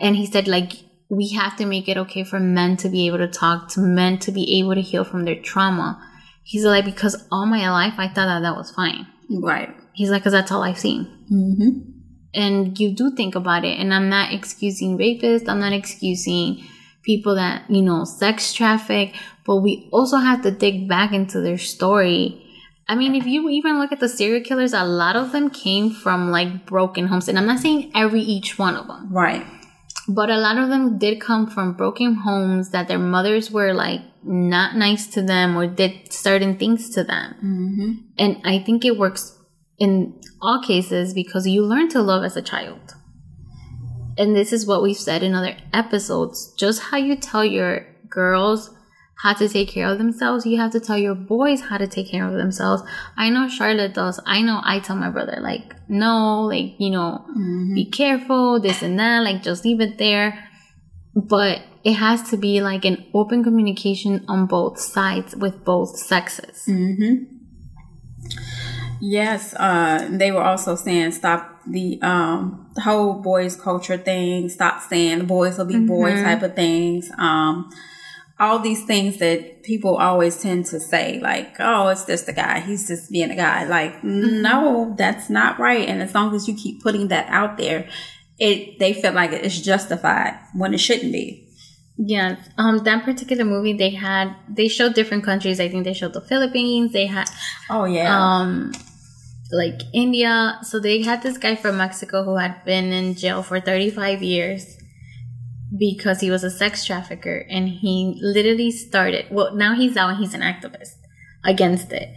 [0.00, 0.72] and he said like
[1.08, 4.18] we have to make it okay for men to be able to talk, to men
[4.20, 6.02] to be able to heal from their trauma.
[6.42, 9.06] He's like because all my life I thought that that was fine.
[9.30, 9.74] Right.
[9.92, 11.90] He's like because that's all I've seen Mm-hmm.
[12.34, 16.64] and you do think about it and i'm not excusing rapists i'm not excusing
[17.02, 19.12] people that you know sex traffic
[19.44, 22.40] but we also have to dig back into their story
[22.88, 25.90] i mean if you even look at the serial killers a lot of them came
[25.90, 29.44] from like broken homes and i'm not saying every each one of them Right.
[30.08, 34.00] But a lot of them did come from broken homes that their mothers were like
[34.22, 37.92] not nice to them or did certain things to them Mm-hmm.
[38.18, 39.38] and I think it works
[39.78, 42.94] in all cases because you learn to love as a child.
[44.18, 46.54] And this is what we've said in other episodes.
[46.56, 48.70] Just how you tell your girls
[49.18, 52.10] how to take care of themselves, you have to tell your boys how to take
[52.10, 52.82] care of themselves.
[53.16, 54.20] I know Charlotte does.
[54.26, 57.24] I know I tell my brother, like, no, like, you know,
[57.74, 60.48] be careful, this and that, like, just leave it there.
[61.14, 66.64] But it has to be like an open communication on both sides with both sexes.
[66.68, 67.36] Mm-hmm.
[69.00, 74.48] Yes, uh, they were also saying stop the um whole boys culture thing.
[74.48, 77.10] Stop saying the boys will be boys type of things.
[77.16, 77.70] Um,
[78.38, 82.60] all these things that people always tend to say, like, "Oh, it's just a guy.
[82.60, 85.88] He's just being a guy." Like, no, that's not right.
[85.88, 87.88] And as long as you keep putting that out there,
[88.38, 91.48] it they feel like it's justified when it shouldn't be.
[91.98, 95.58] Yeah, um, that particular movie they had they showed different countries.
[95.58, 96.92] I think they showed the Philippines.
[96.92, 97.30] They had
[97.70, 98.14] Oh yeah.
[98.14, 98.72] um,
[99.50, 100.58] like India.
[100.62, 104.22] So they had this guy from Mexico who had been in jail for thirty five
[104.22, 104.75] years
[105.76, 109.26] because he was a sex trafficker, and he literally started.
[109.30, 110.96] Well, now he's out and he's an activist
[111.44, 112.08] against it.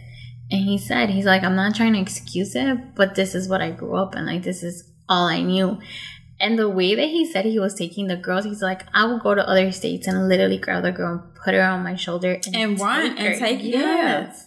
[0.50, 3.62] And he said, he's like, I'm not trying to excuse it, but this is what
[3.62, 4.26] I grew up in.
[4.26, 5.78] Like, this is all I knew.
[6.40, 9.18] And the way that he said he was taking the girls, he's like, I will
[9.20, 12.40] go to other states and literally grab the girl and put her on my shoulder
[12.46, 13.72] and, and run and take Yes.
[13.76, 14.46] yes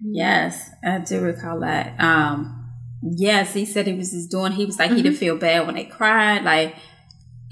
[0.00, 2.68] yes i do recall that um
[3.02, 5.76] yes he said he was just doing he was like he didn't feel bad when
[5.76, 6.74] they cried like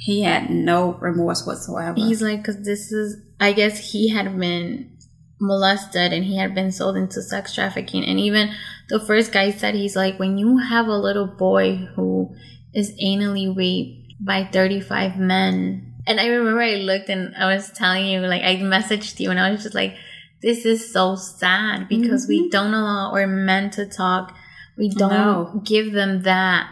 [0.03, 4.99] he had no remorse whatsoever He's like, because this is, I guess he had been
[5.41, 8.05] molested and he had been sold into sex trafficking.
[8.05, 8.53] And even
[8.89, 12.35] the first guy said, he's like, when you have a little boy who
[12.75, 15.95] is anally raped by 35 men.
[16.05, 19.39] And I remember I looked and I was telling you, like, I messaged you and
[19.39, 19.95] I was just like,
[20.43, 22.51] this is so sad because we mm-hmm.
[22.51, 24.35] don't allow our men to talk.
[24.77, 25.63] We don't No.
[25.65, 26.69] give them that.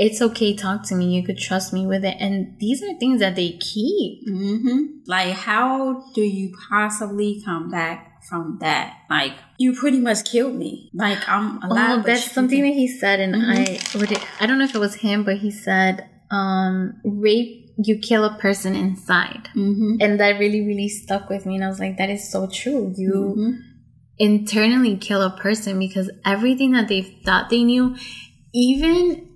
[0.00, 1.06] It's okay, talk to me.
[1.16, 2.16] You could trust me with it.
[2.20, 4.26] And these are things that they keep.
[4.28, 10.54] hmm like how do you possibly come back from that like you pretty much killed
[10.54, 13.54] me like i'm alive Oh, that's something that he said, and Mhm.
[13.94, 17.94] I would I don't know if it was him, but he said, um, "Rape, you
[18.08, 19.96] kill a person inside," Mhm.
[20.02, 21.54] and that really really stuck with me.
[21.56, 22.92] And I was like, "That is so true.
[23.02, 23.52] You Mhm.
[24.18, 27.96] internally kill a person because everything that they thought they knew,
[28.52, 29.27] even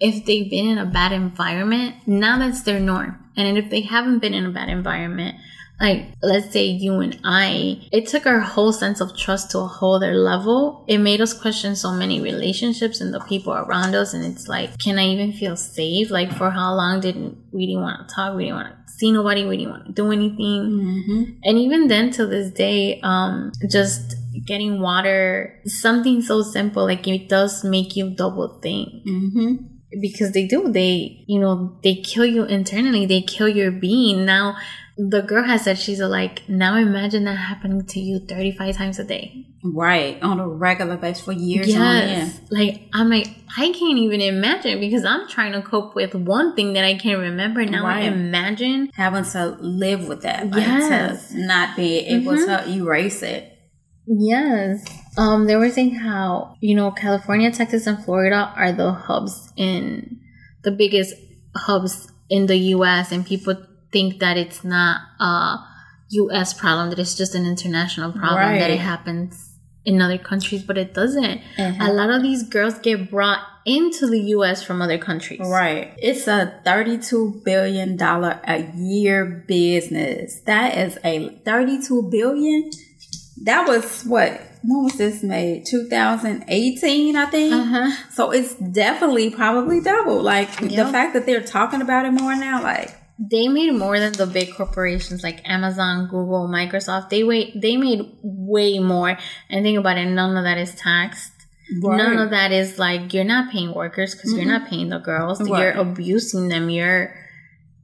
[0.00, 3.16] if they've been in a bad environment, now that's their norm.
[3.36, 5.36] And if they haven't been in a bad environment,
[5.78, 9.66] like let's say you and I, it took our whole sense of trust to a
[9.66, 10.84] whole other level.
[10.88, 14.14] It made us question so many relationships and the people around us.
[14.14, 16.10] And it's like, can I even feel safe?
[16.10, 18.34] Like for how long didn't we didn't want to talk?
[18.36, 19.44] We didn't want to see nobody.
[19.44, 20.62] We didn't want to do anything
[21.06, 21.36] Mhm.
[21.44, 24.14] and even then to this day um just
[24.46, 29.75] getting water something so simple like it does make you double think Mhm.
[30.00, 34.24] Because they do they you know they kill you internally they kill your being.
[34.24, 34.56] Now
[34.98, 39.04] the girl has said she's like now imagine that happening to you 35 times a
[39.04, 39.46] day.
[39.62, 42.40] Right on a regular basis for years yes.
[42.50, 43.26] like i'm like
[43.58, 47.18] i can't even imagine because i'm trying to cope with one thing that i can't
[47.20, 47.64] remember.
[47.64, 48.04] Now Right.
[48.04, 51.30] imagine having to live with that like Yes.
[51.30, 52.80] to not be able to mm-hmm.
[52.80, 53.52] erase it.
[54.06, 54.84] Yes.
[55.16, 60.20] Um, they were saying how, you know, California, Texas, and Florida are the hubs in
[60.62, 61.14] the biggest
[61.54, 63.54] hubs in the US and people
[63.92, 65.58] think that it's not a
[66.10, 69.52] US problem, that it's just an international problem, that it happens
[69.84, 71.40] in other countries, but it doesn't.
[71.56, 71.88] Mhm.
[71.88, 75.40] A lot of these girls get brought into the US from other countries.
[75.42, 75.92] Right.
[75.98, 80.40] It's a $32 billion a year business.
[80.46, 82.70] That is a 32 billion.
[83.44, 85.64] That was what when was this made?
[85.66, 87.52] 2018, I think.
[87.52, 87.90] Uh-huh.
[88.10, 90.22] So it's definitely probably double.
[90.22, 94.12] Like the fact that they're talking about it more now, like They made more than
[94.12, 97.08] the big corporations like Amazon, Google, Microsoft.
[97.08, 97.58] They wait.
[97.60, 99.16] They made way more.
[99.48, 101.32] And think about it, none of that is taxed.
[101.70, 105.40] None of that is like you're not paying workers because you're not paying the girls.
[105.40, 105.62] Right.
[105.62, 106.68] You're abusing them.
[106.70, 107.14] You're,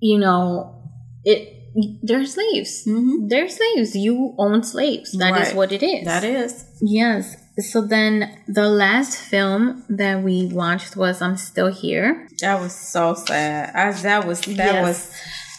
[0.00, 0.90] you know,
[1.24, 1.60] it.
[2.02, 2.84] They're slaves.
[2.86, 3.28] Mhm.
[3.28, 3.96] They're slaves.
[3.96, 5.12] You own slaves.
[5.12, 5.56] That is Right.
[5.56, 6.04] what it is.
[6.04, 6.64] That is.
[6.80, 7.36] Yes.
[7.58, 12.28] So then the last film that we watched was I'm Still Here.
[12.40, 13.72] That was so sad.
[13.74, 14.86] I, that was that Yes.
[14.86, 15.10] was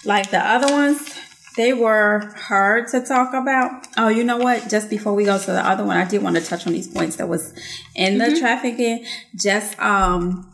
[0.06, 1.00] like the other ones.
[1.56, 3.86] They were hard to talk about.
[3.96, 4.70] Oh, you know what?
[4.70, 6.88] Just before we go to the other one, I did want to touch on these
[6.88, 7.54] points that was
[7.96, 9.06] in the trafficking.
[9.36, 10.52] Just um,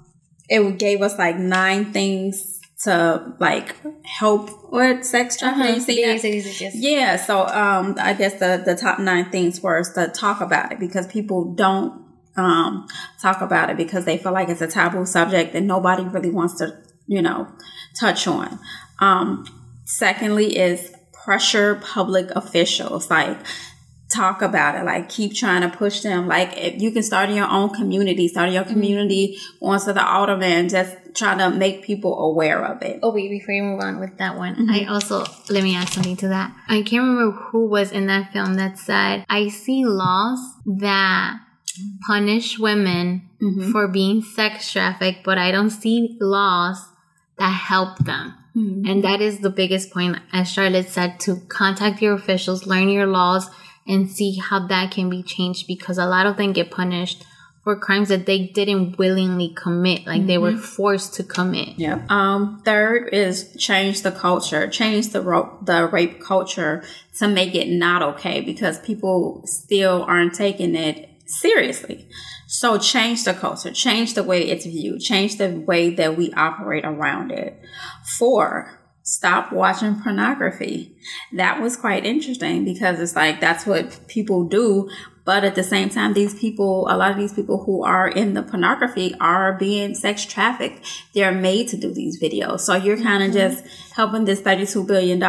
[0.50, 5.76] it gave us like nine things to like help with sex trafficking.
[5.76, 6.24] You see that?
[6.24, 6.76] yes, yes.
[6.76, 10.80] Yeah, so um, I guess the the top nine things were to talk about it
[10.80, 12.06] because people don't
[12.38, 12.88] um
[13.22, 16.56] talk about it because they feel like it's a taboo subject that nobody really wants
[16.60, 17.48] to you know
[18.00, 18.60] touch on.
[19.00, 19.46] Um,
[19.86, 23.38] secondly, is pressure public officials like
[24.10, 26.28] talk about it like keep trying to push them.
[26.28, 28.74] Like if you can start in your own community start in your mm-hmm.
[28.74, 33.00] community onto the alderman just trying to make people aware of it.
[33.04, 34.72] Oh wait, before you move on with that one, mm-hmm.
[34.72, 36.56] I also let me add something to that.
[36.68, 41.40] I can't remember who was in that film that said, "I see laws that
[42.08, 43.72] punish women mm-hmm.
[43.72, 46.84] for being sex trafficked, but I don't see laws
[47.38, 52.14] that help them." And that is the biggest point, as Charlotte said, to contact your
[52.14, 53.50] officials, learn your laws,
[53.90, 57.26] and see how that can be changed because a lot of them get punished
[57.64, 61.78] for crimes that they didn't willingly commit, like they were forced to commit.
[61.78, 62.06] Yeah.
[62.08, 66.84] Um, third is change the culture, change the ro- the rape culture
[67.18, 72.08] to make it not okay because people still aren't taking it seriously.
[72.48, 76.86] So change the culture, change the way it's viewed, change the way that we operate
[76.86, 77.62] around it.
[78.18, 78.79] Four,
[79.10, 80.96] stop watching pornography.
[81.34, 84.88] That was quite interesting because it's like that's what people do.
[85.26, 88.36] But at the same time, these people, a lot of these people who are in
[88.36, 90.86] the pornography are being sex trafficked.
[91.14, 92.62] They're made to do these videos.
[92.62, 95.20] So you're kind of just helping this $32 billion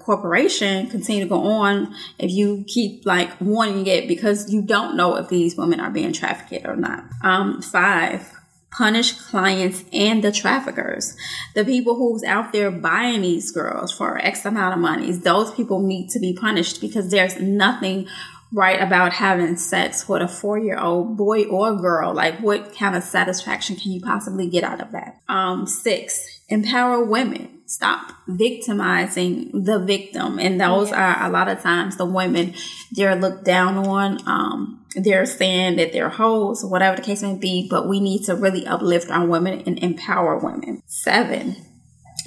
[0.00, 5.16] corporation continue to go on if you keep like wanting it because you don't know
[5.16, 7.04] if these women are being trafficked or not.
[7.22, 8.28] Um, five,
[8.72, 11.16] punish clients and the traffickers.
[11.54, 15.80] The people who's out there buying these girls for X amount of money, those people
[15.80, 18.08] need to be punished because there's nothing
[18.52, 22.12] right about having sex with a four year old boy or girl.
[22.14, 25.20] Like what kind of satisfaction can you possibly get out of that?
[25.28, 27.61] Um, six, empower women.
[27.72, 30.38] Stop victimizing the victim.
[30.38, 32.52] And those are a lot of times the women
[32.90, 34.18] they're looked down on.
[34.28, 38.36] Um, they're saying that they're hoes whatever the case may be, but we need to
[38.36, 40.82] really uplift our women and empower women.
[40.84, 41.56] Seven,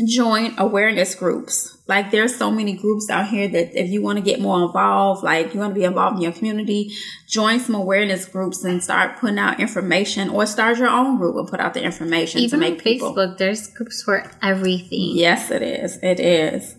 [0.04, 1.78] join awareness groups.
[1.88, 5.24] Like there's so many groups out here that if you want to get more involved,
[5.24, 6.92] like you want to be involved in your community,
[7.28, 11.48] join some awareness groups and start putting out information or start your own group and
[11.48, 13.14] put out the information Even to on make people.
[13.14, 15.12] Facebook, there's groups for everything.
[15.16, 16.00] Yes, it is.
[16.02, 16.76] It is.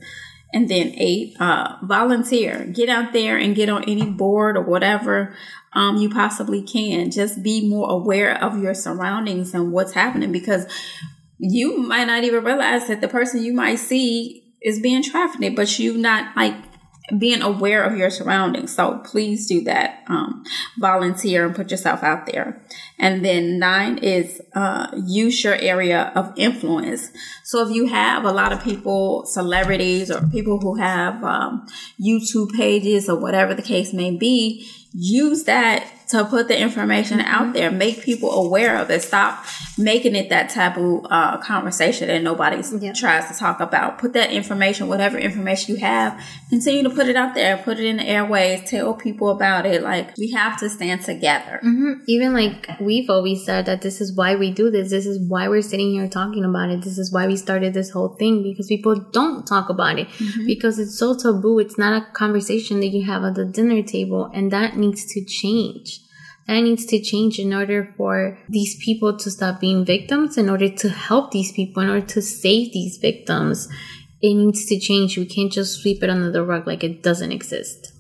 [0.53, 2.65] And then eight, uh, volunteer.
[2.67, 5.37] Get out there and get on any board or whatever
[5.73, 7.11] um, you possibly can.
[7.11, 10.67] Just be more aware of your surroundings and what's happening because
[11.39, 15.79] you might not even realize that the person you might see is being trafficked, but
[15.79, 16.55] you not like
[17.19, 18.75] being aware of your surroundings.
[18.75, 20.03] So please do that.
[20.09, 20.45] Um,
[20.79, 22.61] volunteer and put yourself out there.
[22.99, 27.11] And then nine is uh, use your area of influence.
[27.45, 31.67] So if you have a lot of people, celebrities or people who have um,
[32.01, 37.53] YouTube pages or whatever the case may be, use that to put the information out
[37.53, 39.03] there, make people aware of it.
[39.03, 39.45] Stop
[39.77, 42.93] making it that taboo uh, conversation that nobody Yeah.
[42.93, 43.99] tries to talk about.
[43.99, 47.85] Put that information, whatever information you have, continue to put it out there, put it
[47.87, 49.83] in the airways, tell people about it.
[49.83, 51.61] Like we have to stand together.
[51.65, 52.01] Mhm.
[52.07, 54.91] Even like we've always said that this is why we do this.
[54.91, 56.83] This is why we're sitting here talking about it.
[56.83, 60.07] This is why we started this whole thing because people don't talk about it
[60.47, 61.59] because it's so taboo.
[61.59, 65.25] It's not a conversation that you have at the dinner table, and that needs to
[65.25, 66.01] change.
[66.47, 70.69] That needs to change in order for these people to stop being victims, in order
[70.69, 73.69] to help these people, in order to save these victims.
[74.23, 75.19] It needs to change.
[75.19, 77.93] We can't just sweep it under the rug like it doesn't exist.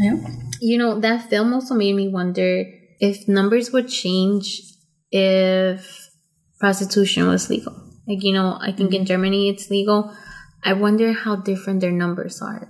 [0.00, 0.18] Yep.
[0.60, 2.64] You know, that film also made me wonder
[2.98, 4.60] if numbers would change
[5.10, 6.10] if
[6.58, 7.74] prostitution was legal.
[8.06, 9.06] Like, you know, I think in mm-hmm.
[9.06, 10.14] Germany it's legal.
[10.62, 12.68] I wonder how different their numbers are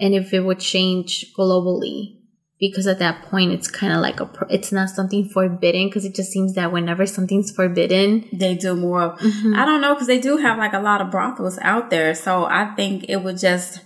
[0.00, 2.17] and if it would change globally
[2.58, 6.04] because at that point it's kind of like a pro- it's not something forbidden because
[6.04, 9.16] it just seems that whenever something's forbidden They do more.
[9.16, 9.54] Mm-hmm.
[9.54, 12.14] I don't know because they do have like a lot of brothels out there.
[12.14, 13.80] So I think it would just.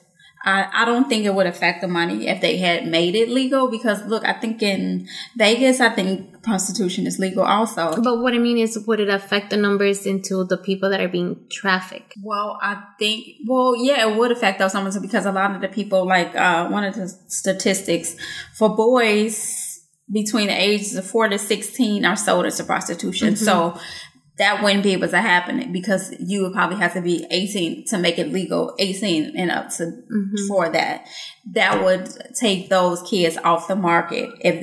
[0.44, 3.70] I, I don't think it would affect the money if they had made it legal
[3.70, 7.94] because look, I think in Vegas, I think prostitution is legal also.
[8.02, 11.08] but what i mean is would it affect the numbers into the people that are
[11.08, 15.54] being trafficked Well, I think, well, yeah, it would affect those numbers because a lot
[15.54, 18.16] of the people, like uh, one of the statistics
[18.54, 19.68] for boys
[20.12, 23.36] between the ages of 4 to 16 are sold into prostitution.
[23.36, 23.78] So
[24.42, 27.98] that wouldn't be able to happen because you would probably have to be 18 to
[27.98, 29.84] make it legal, 18 and up to
[30.48, 31.06] for that.
[31.58, 32.04] That would
[32.44, 34.30] take those kids off the market.
[34.40, 34.56] If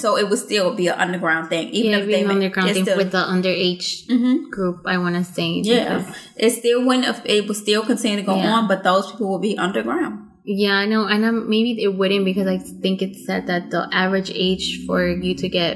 [0.00, 2.96] so, it would still be an underground thing, even yeah if they underground thing still-
[2.96, 4.50] with the underage Mhm.
[4.50, 6.02] group i want to say Yeah,
[6.44, 7.06] it still wouldn't.
[7.24, 8.52] It would still continue to go Yeah.
[8.54, 10.14] on, but those people will be underground.
[10.44, 13.82] Yeah, I know, and um, maybe it wouldn't because I think it said that the
[13.92, 15.74] average age for you to get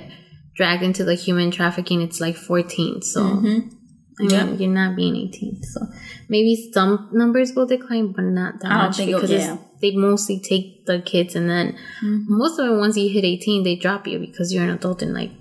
[0.57, 3.03] dragged into the human trafficking it's like fourteen.
[3.03, 3.71] So Mhm.
[4.19, 4.51] I mean, Yeah.
[4.55, 5.63] you're not being eighteen.
[5.63, 5.81] So
[6.29, 9.57] maybe some numbers will decline, but not that I don't much think because yeah.
[9.83, 12.25] they mostly take the kids, and then Mhm.
[12.29, 15.13] most of them once you hit eighteen, they drop you because you're an adult and
[15.15, 15.33] like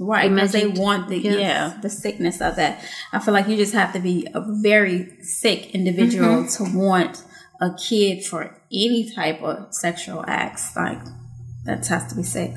[0.00, 1.36] Right, because they want the yes.
[1.38, 2.80] yeah the sickness of that.
[3.12, 6.70] I feel like you just have to be a very sick individual Mm-hmm.
[6.72, 7.22] to want
[7.60, 10.64] a kid for any type of sexual acts.
[10.76, 11.00] Like
[11.66, 12.54] that has to be sick.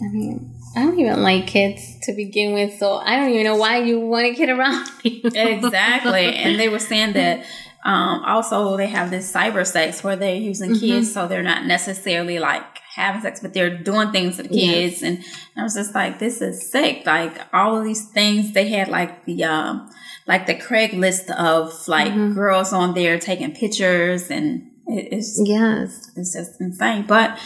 [0.00, 0.52] I mean.
[0.76, 3.98] I don't even like kids to begin with, so I don't even know why you
[3.98, 5.22] want a kid around me.
[5.24, 7.44] exactly, and they were saying that.
[7.84, 10.80] Um, also, they have this cyber sex where they're using Mm-hmm.
[10.86, 12.64] kids, so they're not necessarily like
[12.96, 15.02] having sex, but they're doing things to the kids.
[15.04, 15.22] And
[15.56, 17.06] I was just like, this is sick.
[17.06, 19.88] Like all of these things, they had like the um,
[20.26, 22.34] like the Craigslist of like Mm-hmm.
[22.34, 27.04] girls on there taking pictures, and it, it's yes, it's just insane.
[27.06, 27.38] But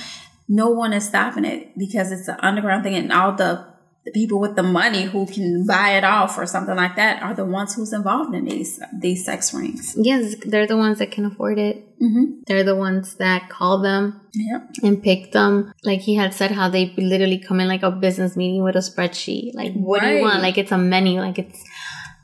[0.52, 3.52] no one is stopping it because it's an underground thing, and all the
[4.06, 7.34] the people with the money who can buy it off or something like that are
[7.34, 9.94] the ones who's involved in these these sex rings.
[9.98, 11.76] yes, they're the ones that can afford it.
[12.00, 12.24] Mm-hmm.
[12.46, 14.62] They're the ones that call them Yep.
[14.84, 15.74] and pick them.
[15.84, 18.78] Like he had said, how they literally come in like a business meeting with a
[18.78, 19.54] spreadsheet.
[19.54, 20.40] Like, what do you want?
[20.42, 21.20] Like, it's a menu.
[21.20, 21.62] Like, it's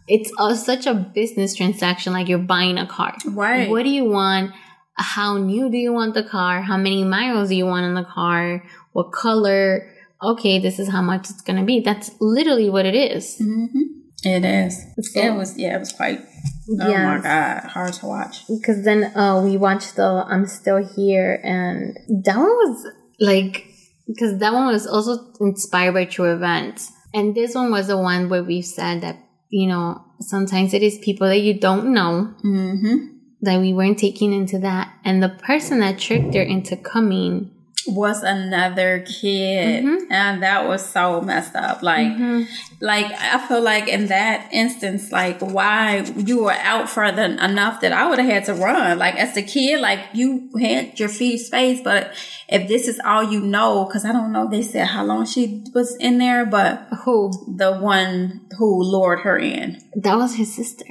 [0.09, 2.15] it's a, such a business transaction.
[2.15, 3.15] Like, you're buying a car.
[3.27, 3.69] Right.
[3.69, 4.53] What do you want?
[4.97, 6.63] How new do you want the car?
[6.63, 8.63] How many miles do you want in the car?
[8.93, 9.91] What color?
[10.23, 11.81] Okay, this is how much it's gonna be.
[11.81, 13.37] That's literally what it is.
[13.41, 13.83] Mm-hmm.
[14.25, 14.83] It is.
[15.13, 15.59] So- it was.
[15.59, 16.21] Yeah, it was quite.
[16.69, 18.45] Oh my god, hard to watch.
[18.49, 22.87] because then uh, we watched the I'm Still Here, and that one was
[23.21, 23.67] like,
[24.09, 26.91] because that one was also inspired by true events.
[27.15, 29.17] And this one was the one where we said that,
[29.49, 33.16] you know, sometimes it is people that you don't know Mm-hmm.
[33.43, 34.93] That we weren't taking into that.
[35.05, 37.51] And the person that tricked her into coming.
[37.89, 40.07] Was another kid, Mhm.
[40.11, 41.85] and that was so messed up.
[41.85, 42.49] Like, Mhm.
[42.81, 47.93] like I feel like in that instance, like why you were out further enough that
[47.93, 48.99] I would have had to run.
[48.99, 52.11] Like as a kid, like you had your feet space, but
[52.49, 55.63] if this is all you know, because I don't know, they said how long she
[55.73, 57.31] was in there, but Who?
[57.57, 59.79] the one who lured her in.
[59.95, 60.87] That was his sister.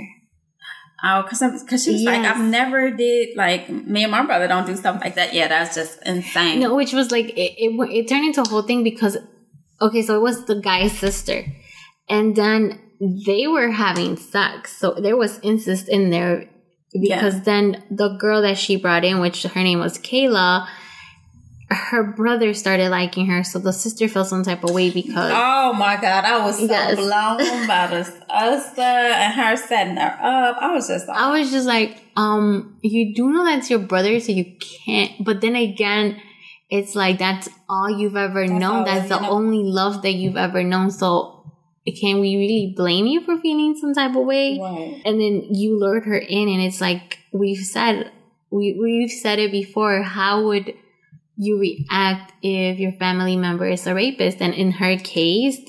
[1.04, 4.66] Oh, because because she was like, I've never did like me and my brother don't
[4.66, 5.34] do stuff like that.
[5.34, 6.62] Yeah, that's just insane.
[6.62, 7.90] No, which was like it, it.
[7.92, 9.18] It turned into a whole thing because,
[9.82, 11.46] okay, so it was the guy's sister,
[12.10, 16.50] and then they were having sex, so there was incest in there
[16.94, 20.66] because then the girl that she brought in, which her name was Kayla,
[21.72, 25.74] her brother started liking her, so the sister felt some type of way because Oh
[25.74, 26.96] my god, I was so Yes.
[26.96, 30.58] blown by this Usta and her setting her up.
[30.60, 34.20] I was just like, I was just like, um, you do know that's your brother,
[34.20, 34.46] so you
[34.86, 35.12] can't.
[35.24, 36.22] But then again,
[36.70, 38.86] it's like that's all you've ever That's known.
[38.86, 39.30] That's the know.
[39.30, 40.92] only love that you've ever known.
[40.92, 41.52] So
[42.00, 44.60] can we really blame you for feeling some type of way?
[44.60, 45.02] Right.
[45.06, 48.12] And then you lured her in, and it's like we've said,
[48.52, 50.02] we we've said it before.
[50.04, 50.74] How would
[51.38, 54.42] you react if your family member is a rapist?
[54.42, 55.60] And in her case,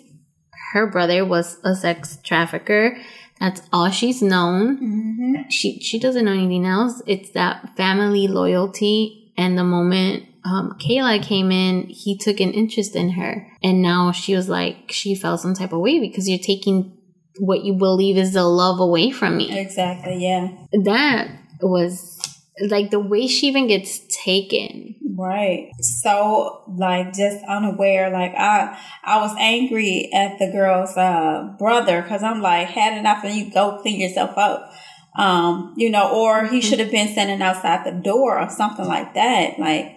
[0.72, 2.96] her brother was a sex trafficker.
[3.40, 5.48] That's all she's known Mm-hmm.
[5.50, 7.02] she she doesn't know anything else.
[7.06, 9.32] It's that family loyalty.
[9.36, 14.12] And the moment um, Kayla came in, he took an interest in her, and now
[14.12, 16.96] she was like she felt some type of way because you're taking
[17.38, 19.58] what you believe is the love away from me.
[19.58, 20.16] Exactly.
[20.24, 20.48] Yeah.
[20.84, 21.28] That
[21.60, 22.15] was
[22.60, 24.94] like the way she even gets taken.
[25.16, 25.72] Right.
[25.80, 28.10] So like just unaware.
[28.10, 33.24] Like I I was angry at the girl's uh brother because I'm like had enough
[33.24, 34.72] and you go clean yourself up.
[35.18, 39.14] Um, you know, or he should have been standing outside the door or something like
[39.14, 39.58] that.
[39.58, 39.96] Like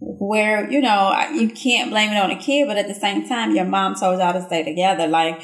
[0.00, 3.54] where you know you can't blame it on a kid, but at the same time,
[3.54, 5.06] your mom told y'all to stay together.
[5.06, 5.42] Like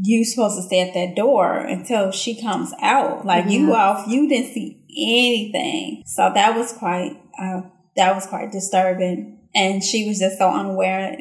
[0.00, 3.26] you supposed to stay at that door until she comes out.
[3.26, 6.02] Like you off, you didn't see anything.
[6.06, 7.62] So that was quite uh,
[7.96, 9.38] that was quite disturbing.
[9.54, 11.18] And she was just so unaware.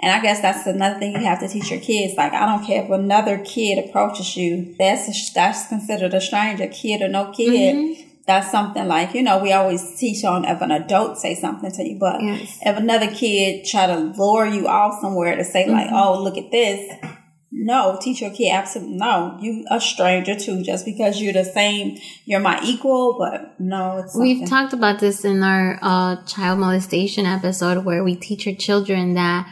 [0.00, 2.14] And I guess that's another thing you have to teach your kids.
[2.16, 4.74] Like I don't care if another kid approaches you.
[4.78, 7.76] That's a, that's considered a stranger, kid or no kid.
[7.76, 8.02] Mhm.
[8.26, 11.88] That's something like you know we always teach on if an adult say something to
[11.88, 12.58] you, but Yes.
[12.62, 15.94] if another kid try to lure you off somewhere to say like, Mm-hmm.
[15.94, 16.90] "Oh, look at this,"
[17.50, 19.38] no, teach your kid absolutely no.
[19.40, 24.16] You a stranger too, just because you're the same, you're my equal, but no, it's
[24.16, 29.14] We've talked about this in our uh, child molestation episode where we teach our children
[29.14, 29.50] that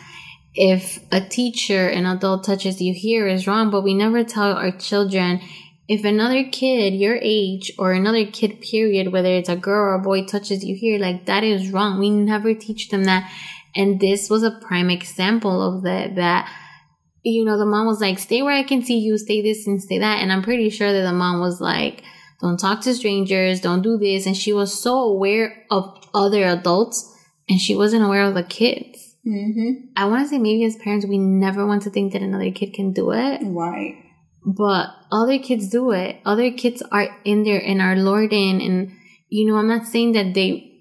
[0.55, 4.71] if a teacher, an adult touches you here is wrong, but we never tell our
[4.71, 5.41] children
[5.87, 9.99] if another kid your age or another kid period, whether it's a girl or a
[10.03, 11.99] boy touches you here, like that is wrong.
[11.99, 13.31] We never teach them that.
[13.77, 16.51] And this was a prime example of that, that
[17.25, 19.83] you know, the mom was like, stay where I can see you, stay this and
[19.83, 20.21] stay that.
[20.21, 22.03] And I'm pretty sure that the mom was like,
[22.41, 24.27] don't talk to strangers, don't do this.
[24.27, 27.11] And she was so aware of other adults
[27.49, 29.17] and she wasn't aware of the kids.
[29.27, 29.89] Mhm.
[29.97, 32.75] I want to say maybe as parents, we never want to think that another kid
[32.75, 33.95] can do it, right.
[34.45, 36.17] but other kids do it.
[36.27, 38.61] Other kids are in there and are lured in.
[38.61, 38.93] And,
[39.31, 40.73] you know, I'm not saying that they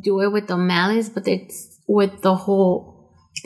[0.00, 2.95] do it with the malice, but it's with the whole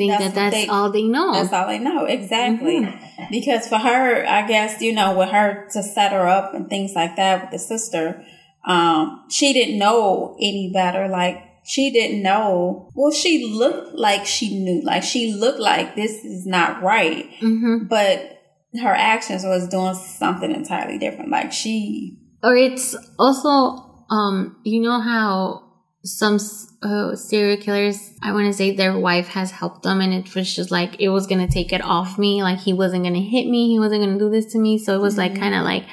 [0.01, 1.33] thing That's that that's they- all they know.
[1.35, 2.81] That's all they know exactly.
[2.81, 3.25] Mm-hmm.
[3.31, 6.93] Because for her, I guess you know, with her to set her up and things
[6.95, 8.25] like that with the sister,
[8.65, 11.07] um, she didn't know any better.
[11.09, 12.91] Like she didn't know.
[12.95, 14.81] Well, she looked like she knew.
[14.83, 17.27] Like she looked like this is not right.
[17.41, 18.39] hmm but
[18.81, 21.31] her actions was doing something entirely different.
[21.31, 25.63] Like she, or it's also um you know how
[26.05, 26.39] some
[26.83, 30.55] uh, serial killers i want to say their wife has helped them and it was
[30.55, 33.69] just like it was gonna take it off me like he wasn't gonna hit me
[33.69, 35.39] he wasn't gonna do this to me so it was like Mhm.
[35.41, 35.85] kind of like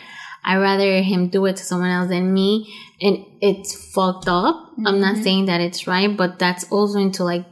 [0.46, 2.72] i rather him do it to someone else than me
[3.02, 5.24] and it's fucked up i'm not Mhm.
[5.24, 7.46] saying that it's right but that's also into like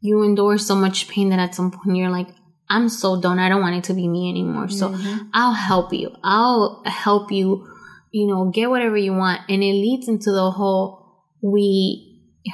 [0.00, 2.28] you endure so much pain that at some point you're like
[2.70, 5.28] i'm so done i don't want it to be me anymore so Mhm.
[5.34, 6.10] I'll help you.
[6.24, 7.66] I'll help you,
[8.12, 9.40] you know, get whatever you want.
[9.48, 11.04] And it leads into the whole
[11.42, 12.07] we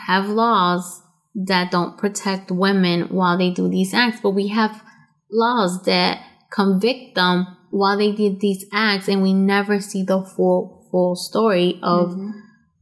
[0.06, 1.02] have laws
[1.34, 4.82] that don't protect women while they do these acts, but we have
[5.30, 6.20] laws that
[6.50, 11.80] convict them while they did these acts and we never see the full full story
[11.82, 12.30] of Mhm.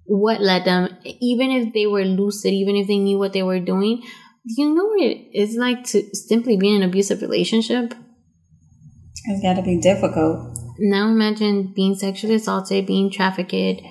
[0.04, 0.88] what led them
[1.20, 4.02] even if they were lucid, even if they knew what they were doing.
[4.46, 7.94] Do you know what it is like to simply be in an abusive relationship?
[9.24, 10.58] it's got to be difficult.
[10.78, 13.82] now imagine being sexually assaulted, being trafficked.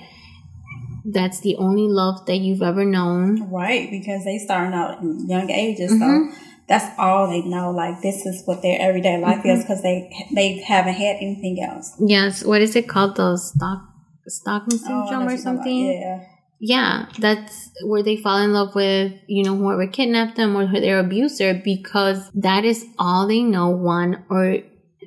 [1.04, 3.50] That's the only love that you've ever known.
[3.50, 5.98] Right, because they starting out in young ages, Mhm.
[5.98, 6.36] so
[6.68, 7.70] that's all they know.
[7.70, 9.48] Like this is what their everyday life Mm-hmm.
[9.48, 11.92] is because they they haven't had anything else.
[12.00, 13.16] Yes, what is it called?
[13.16, 13.88] The stock
[14.28, 15.86] Stockholm Oh, syndrome what or something?
[15.86, 16.20] Yeah.
[16.64, 21.00] Yeah, that's where they fall in love with, you know, whoever kidnapped them or their
[21.00, 24.58] abuser because that is all they know, one, or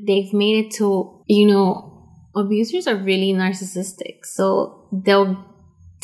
[0.06, 4.26] they've made it to, you know, abusers are really narcissistic.
[4.26, 5.38] So they'll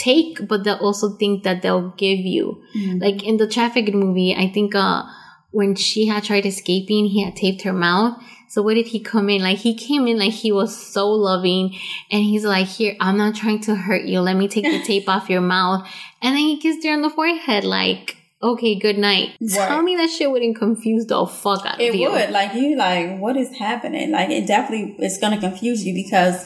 [0.09, 2.45] take, but they'll also think that they'll give you.
[2.75, 3.01] Mhm.
[3.05, 5.03] Like in the trafficked movie, I think uh
[5.51, 8.13] when she had tried escaping, he had taped her mouth.
[8.47, 9.41] So what did he come in?
[9.41, 11.75] Like he came in like he was so loving
[12.09, 14.19] and he's like, Here, I'm not trying to hurt you.
[14.21, 15.87] Let me take the tape off your mouth.
[16.21, 19.29] And then he kissed her on the forehead, like, okay, good night.
[19.39, 19.67] Right.
[19.67, 22.07] Tell me that shit wouldn't confuse the fuck out of you.
[22.07, 24.11] It would like you like what is happening?
[24.11, 26.45] Like it definitely is going to confuse you because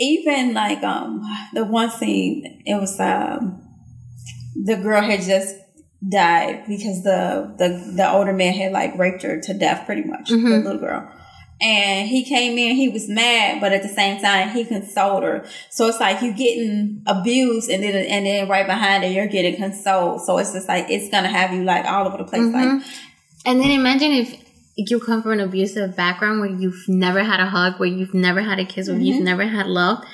[0.00, 1.22] even like um
[1.52, 3.62] the one scene it was um
[4.56, 5.54] the girl had just
[6.08, 10.30] died because the the the older man had like raped her to death pretty much
[10.30, 10.64] the Mhm.
[10.64, 11.08] little girl.
[11.62, 15.44] And he came in, he was mad, but at the same time, he consoled her.
[15.68, 19.56] So it's like you're getting abused, and then and then right behind it, you're getting
[19.56, 20.22] consoled.
[20.24, 22.50] So it's just like it's gonna have you like all over the place.
[22.50, 22.82] Like Mhm.
[23.44, 24.34] And then imagine if
[24.88, 28.40] you come from an abusive background where you've never had a hug, where you've never
[28.40, 29.24] had a kiss, where you've Mhm.
[29.24, 30.04] never had love.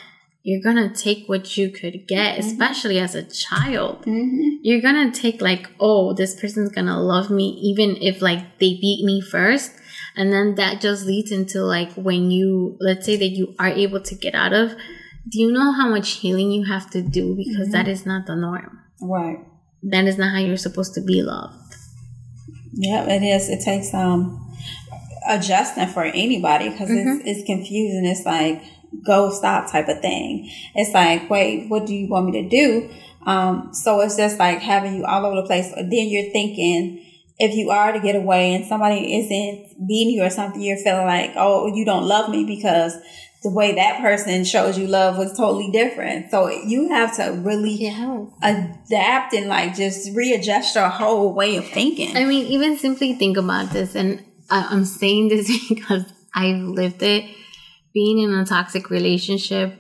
[0.43, 2.39] You're gonna take what you could get, Mhm.
[2.39, 4.05] especially as a child.
[4.07, 4.59] mhm.
[4.63, 9.05] You're gonna take like, oh, this person's gonna love me, even if like they beat
[9.05, 9.73] me first.
[10.17, 14.01] And then that just leads into like when you, let's say that you are able
[14.01, 14.71] to get out of,
[15.29, 17.35] do you know how much healing you have to do?
[17.37, 18.79] Because that is not the norm.
[19.03, 19.39] right.
[19.83, 21.55] That is not how you're supposed to be loved.
[22.73, 23.49] Yeah, it is.
[23.49, 24.46] It takes um
[25.29, 27.21] adjusting for anybody because Mm-hmm.
[27.27, 28.05] it's, it's confusing.
[28.07, 28.63] It's like
[29.05, 30.51] go stop type of thing.
[30.75, 32.91] It's like, wait, what do you want me to do?
[33.27, 35.71] Um, so it's just like having you all over the place.
[35.75, 37.03] Then you're thinking,
[37.39, 41.07] if you are to get away and somebody isn't beating you or something, you're feeling
[41.07, 42.95] like, oh, you don't love me because
[43.43, 46.31] the way that person shows you love was totally different.
[46.31, 48.25] So you have to really Yeah.
[48.43, 52.17] adapt and like just readjust your whole way of thinking.
[52.17, 57.25] I mean, even simply think about this, and I'm saying this because I've lived it.
[57.93, 59.75] Being in a toxic relationship,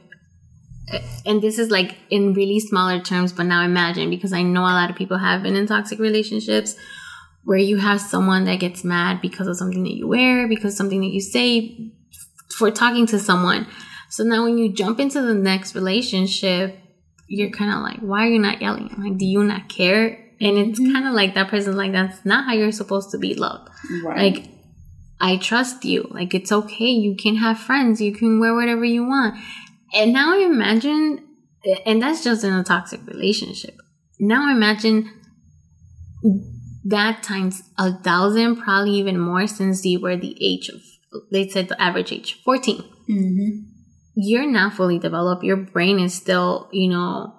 [0.90, 4.62] eh, and this is like in really smaller terms, but now imagine because I know
[4.62, 6.76] a lot of people have been in toxic relationships
[7.44, 10.78] where you have someone that gets mad because of something that you wear, because of
[10.78, 11.92] something that you say
[12.56, 13.66] for talking to someone.
[14.08, 16.78] So now when you jump into the next relationship,
[17.28, 18.90] you're kind of like, why are you not yelling?
[18.92, 20.22] I'm like, do you not care?
[20.40, 23.34] And it's kind of like that person's like, that's not how you're supposed to be
[23.34, 23.68] loved.
[24.04, 24.34] right.
[24.34, 24.48] Like,
[25.20, 26.08] I trust you.
[26.10, 26.86] Like, it's okay.
[26.90, 28.00] You can have friends.
[28.00, 29.36] You can wear whatever you want.
[29.94, 31.24] And now imagine,
[31.84, 33.76] and that's just in a toxic relationship.
[34.18, 35.10] Now imagine
[36.84, 40.80] that times a thousand, probably even more since you were the age of,
[41.32, 43.48] they said the average age, 14 hmm
[44.16, 45.44] you're not fully developed.
[45.44, 47.34] Your brain is still, you know,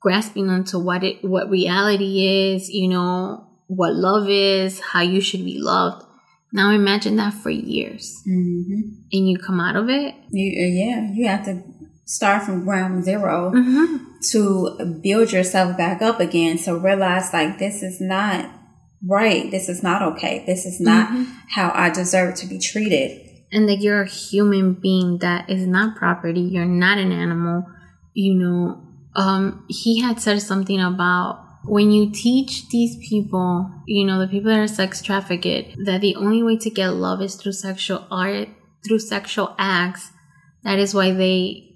[0.00, 5.44] grasping onto what it what reality is, you know, what love is, how you should
[5.44, 6.04] be loved.
[6.52, 8.22] Now imagine that for years.
[8.24, 8.80] hmm
[9.12, 10.14] And you come out of it.
[10.30, 11.62] You, uh, yeah, you have to
[12.04, 13.96] start from ground 0 Mm-hmm.
[14.32, 16.58] to build yourself back up again.
[16.58, 18.50] So realize like this is not
[19.06, 19.50] right.
[19.50, 20.42] This is not okay.
[20.46, 21.24] This is not Mm-hmm.
[21.50, 23.26] how I deserve to be treated.
[23.52, 26.40] And that you're a human being that is not property.
[26.40, 27.64] You're not an animal.
[28.14, 28.82] You know,
[29.14, 34.50] um, he had said something about when you teach these people, you know, the people
[34.50, 38.48] that are sex trafficked, that the only way to get love is through sexual art,
[38.86, 40.10] through sexual acts.
[40.64, 41.74] That is why they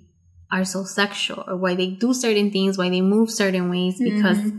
[0.50, 4.52] are so sexual or why they do certain things, why they move certain ways, because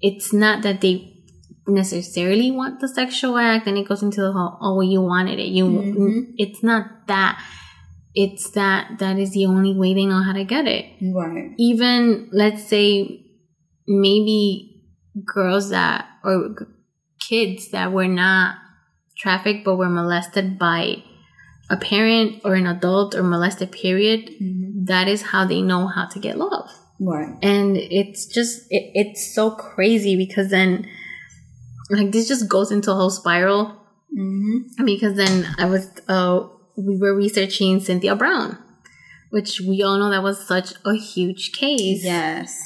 [0.00, 1.16] it's not that they
[1.66, 5.48] necessarily want the sexual act and it goes into the whole oh you wanted it
[5.48, 6.32] you Mhm.
[6.36, 7.40] it's not that
[8.14, 11.52] it's that that is the only way they know how to get it Right.
[11.58, 13.24] even let's say
[13.86, 14.82] maybe
[15.24, 16.54] girls that or
[17.18, 18.56] kids that were not
[19.16, 21.02] trafficked but were molested by
[21.68, 26.06] a parent or an adult or molested period hmm that is how they know how
[26.06, 26.70] to get love.
[26.98, 27.36] Right.
[27.42, 30.88] and it's just it, it's so crazy because then
[31.90, 33.76] like this just goes into a whole spiral.
[34.14, 38.58] Hmm because then i was uh we were researching Cyntoia brown
[39.30, 42.04] which we all know that was such a huge case.
[42.04, 42.58] Yes.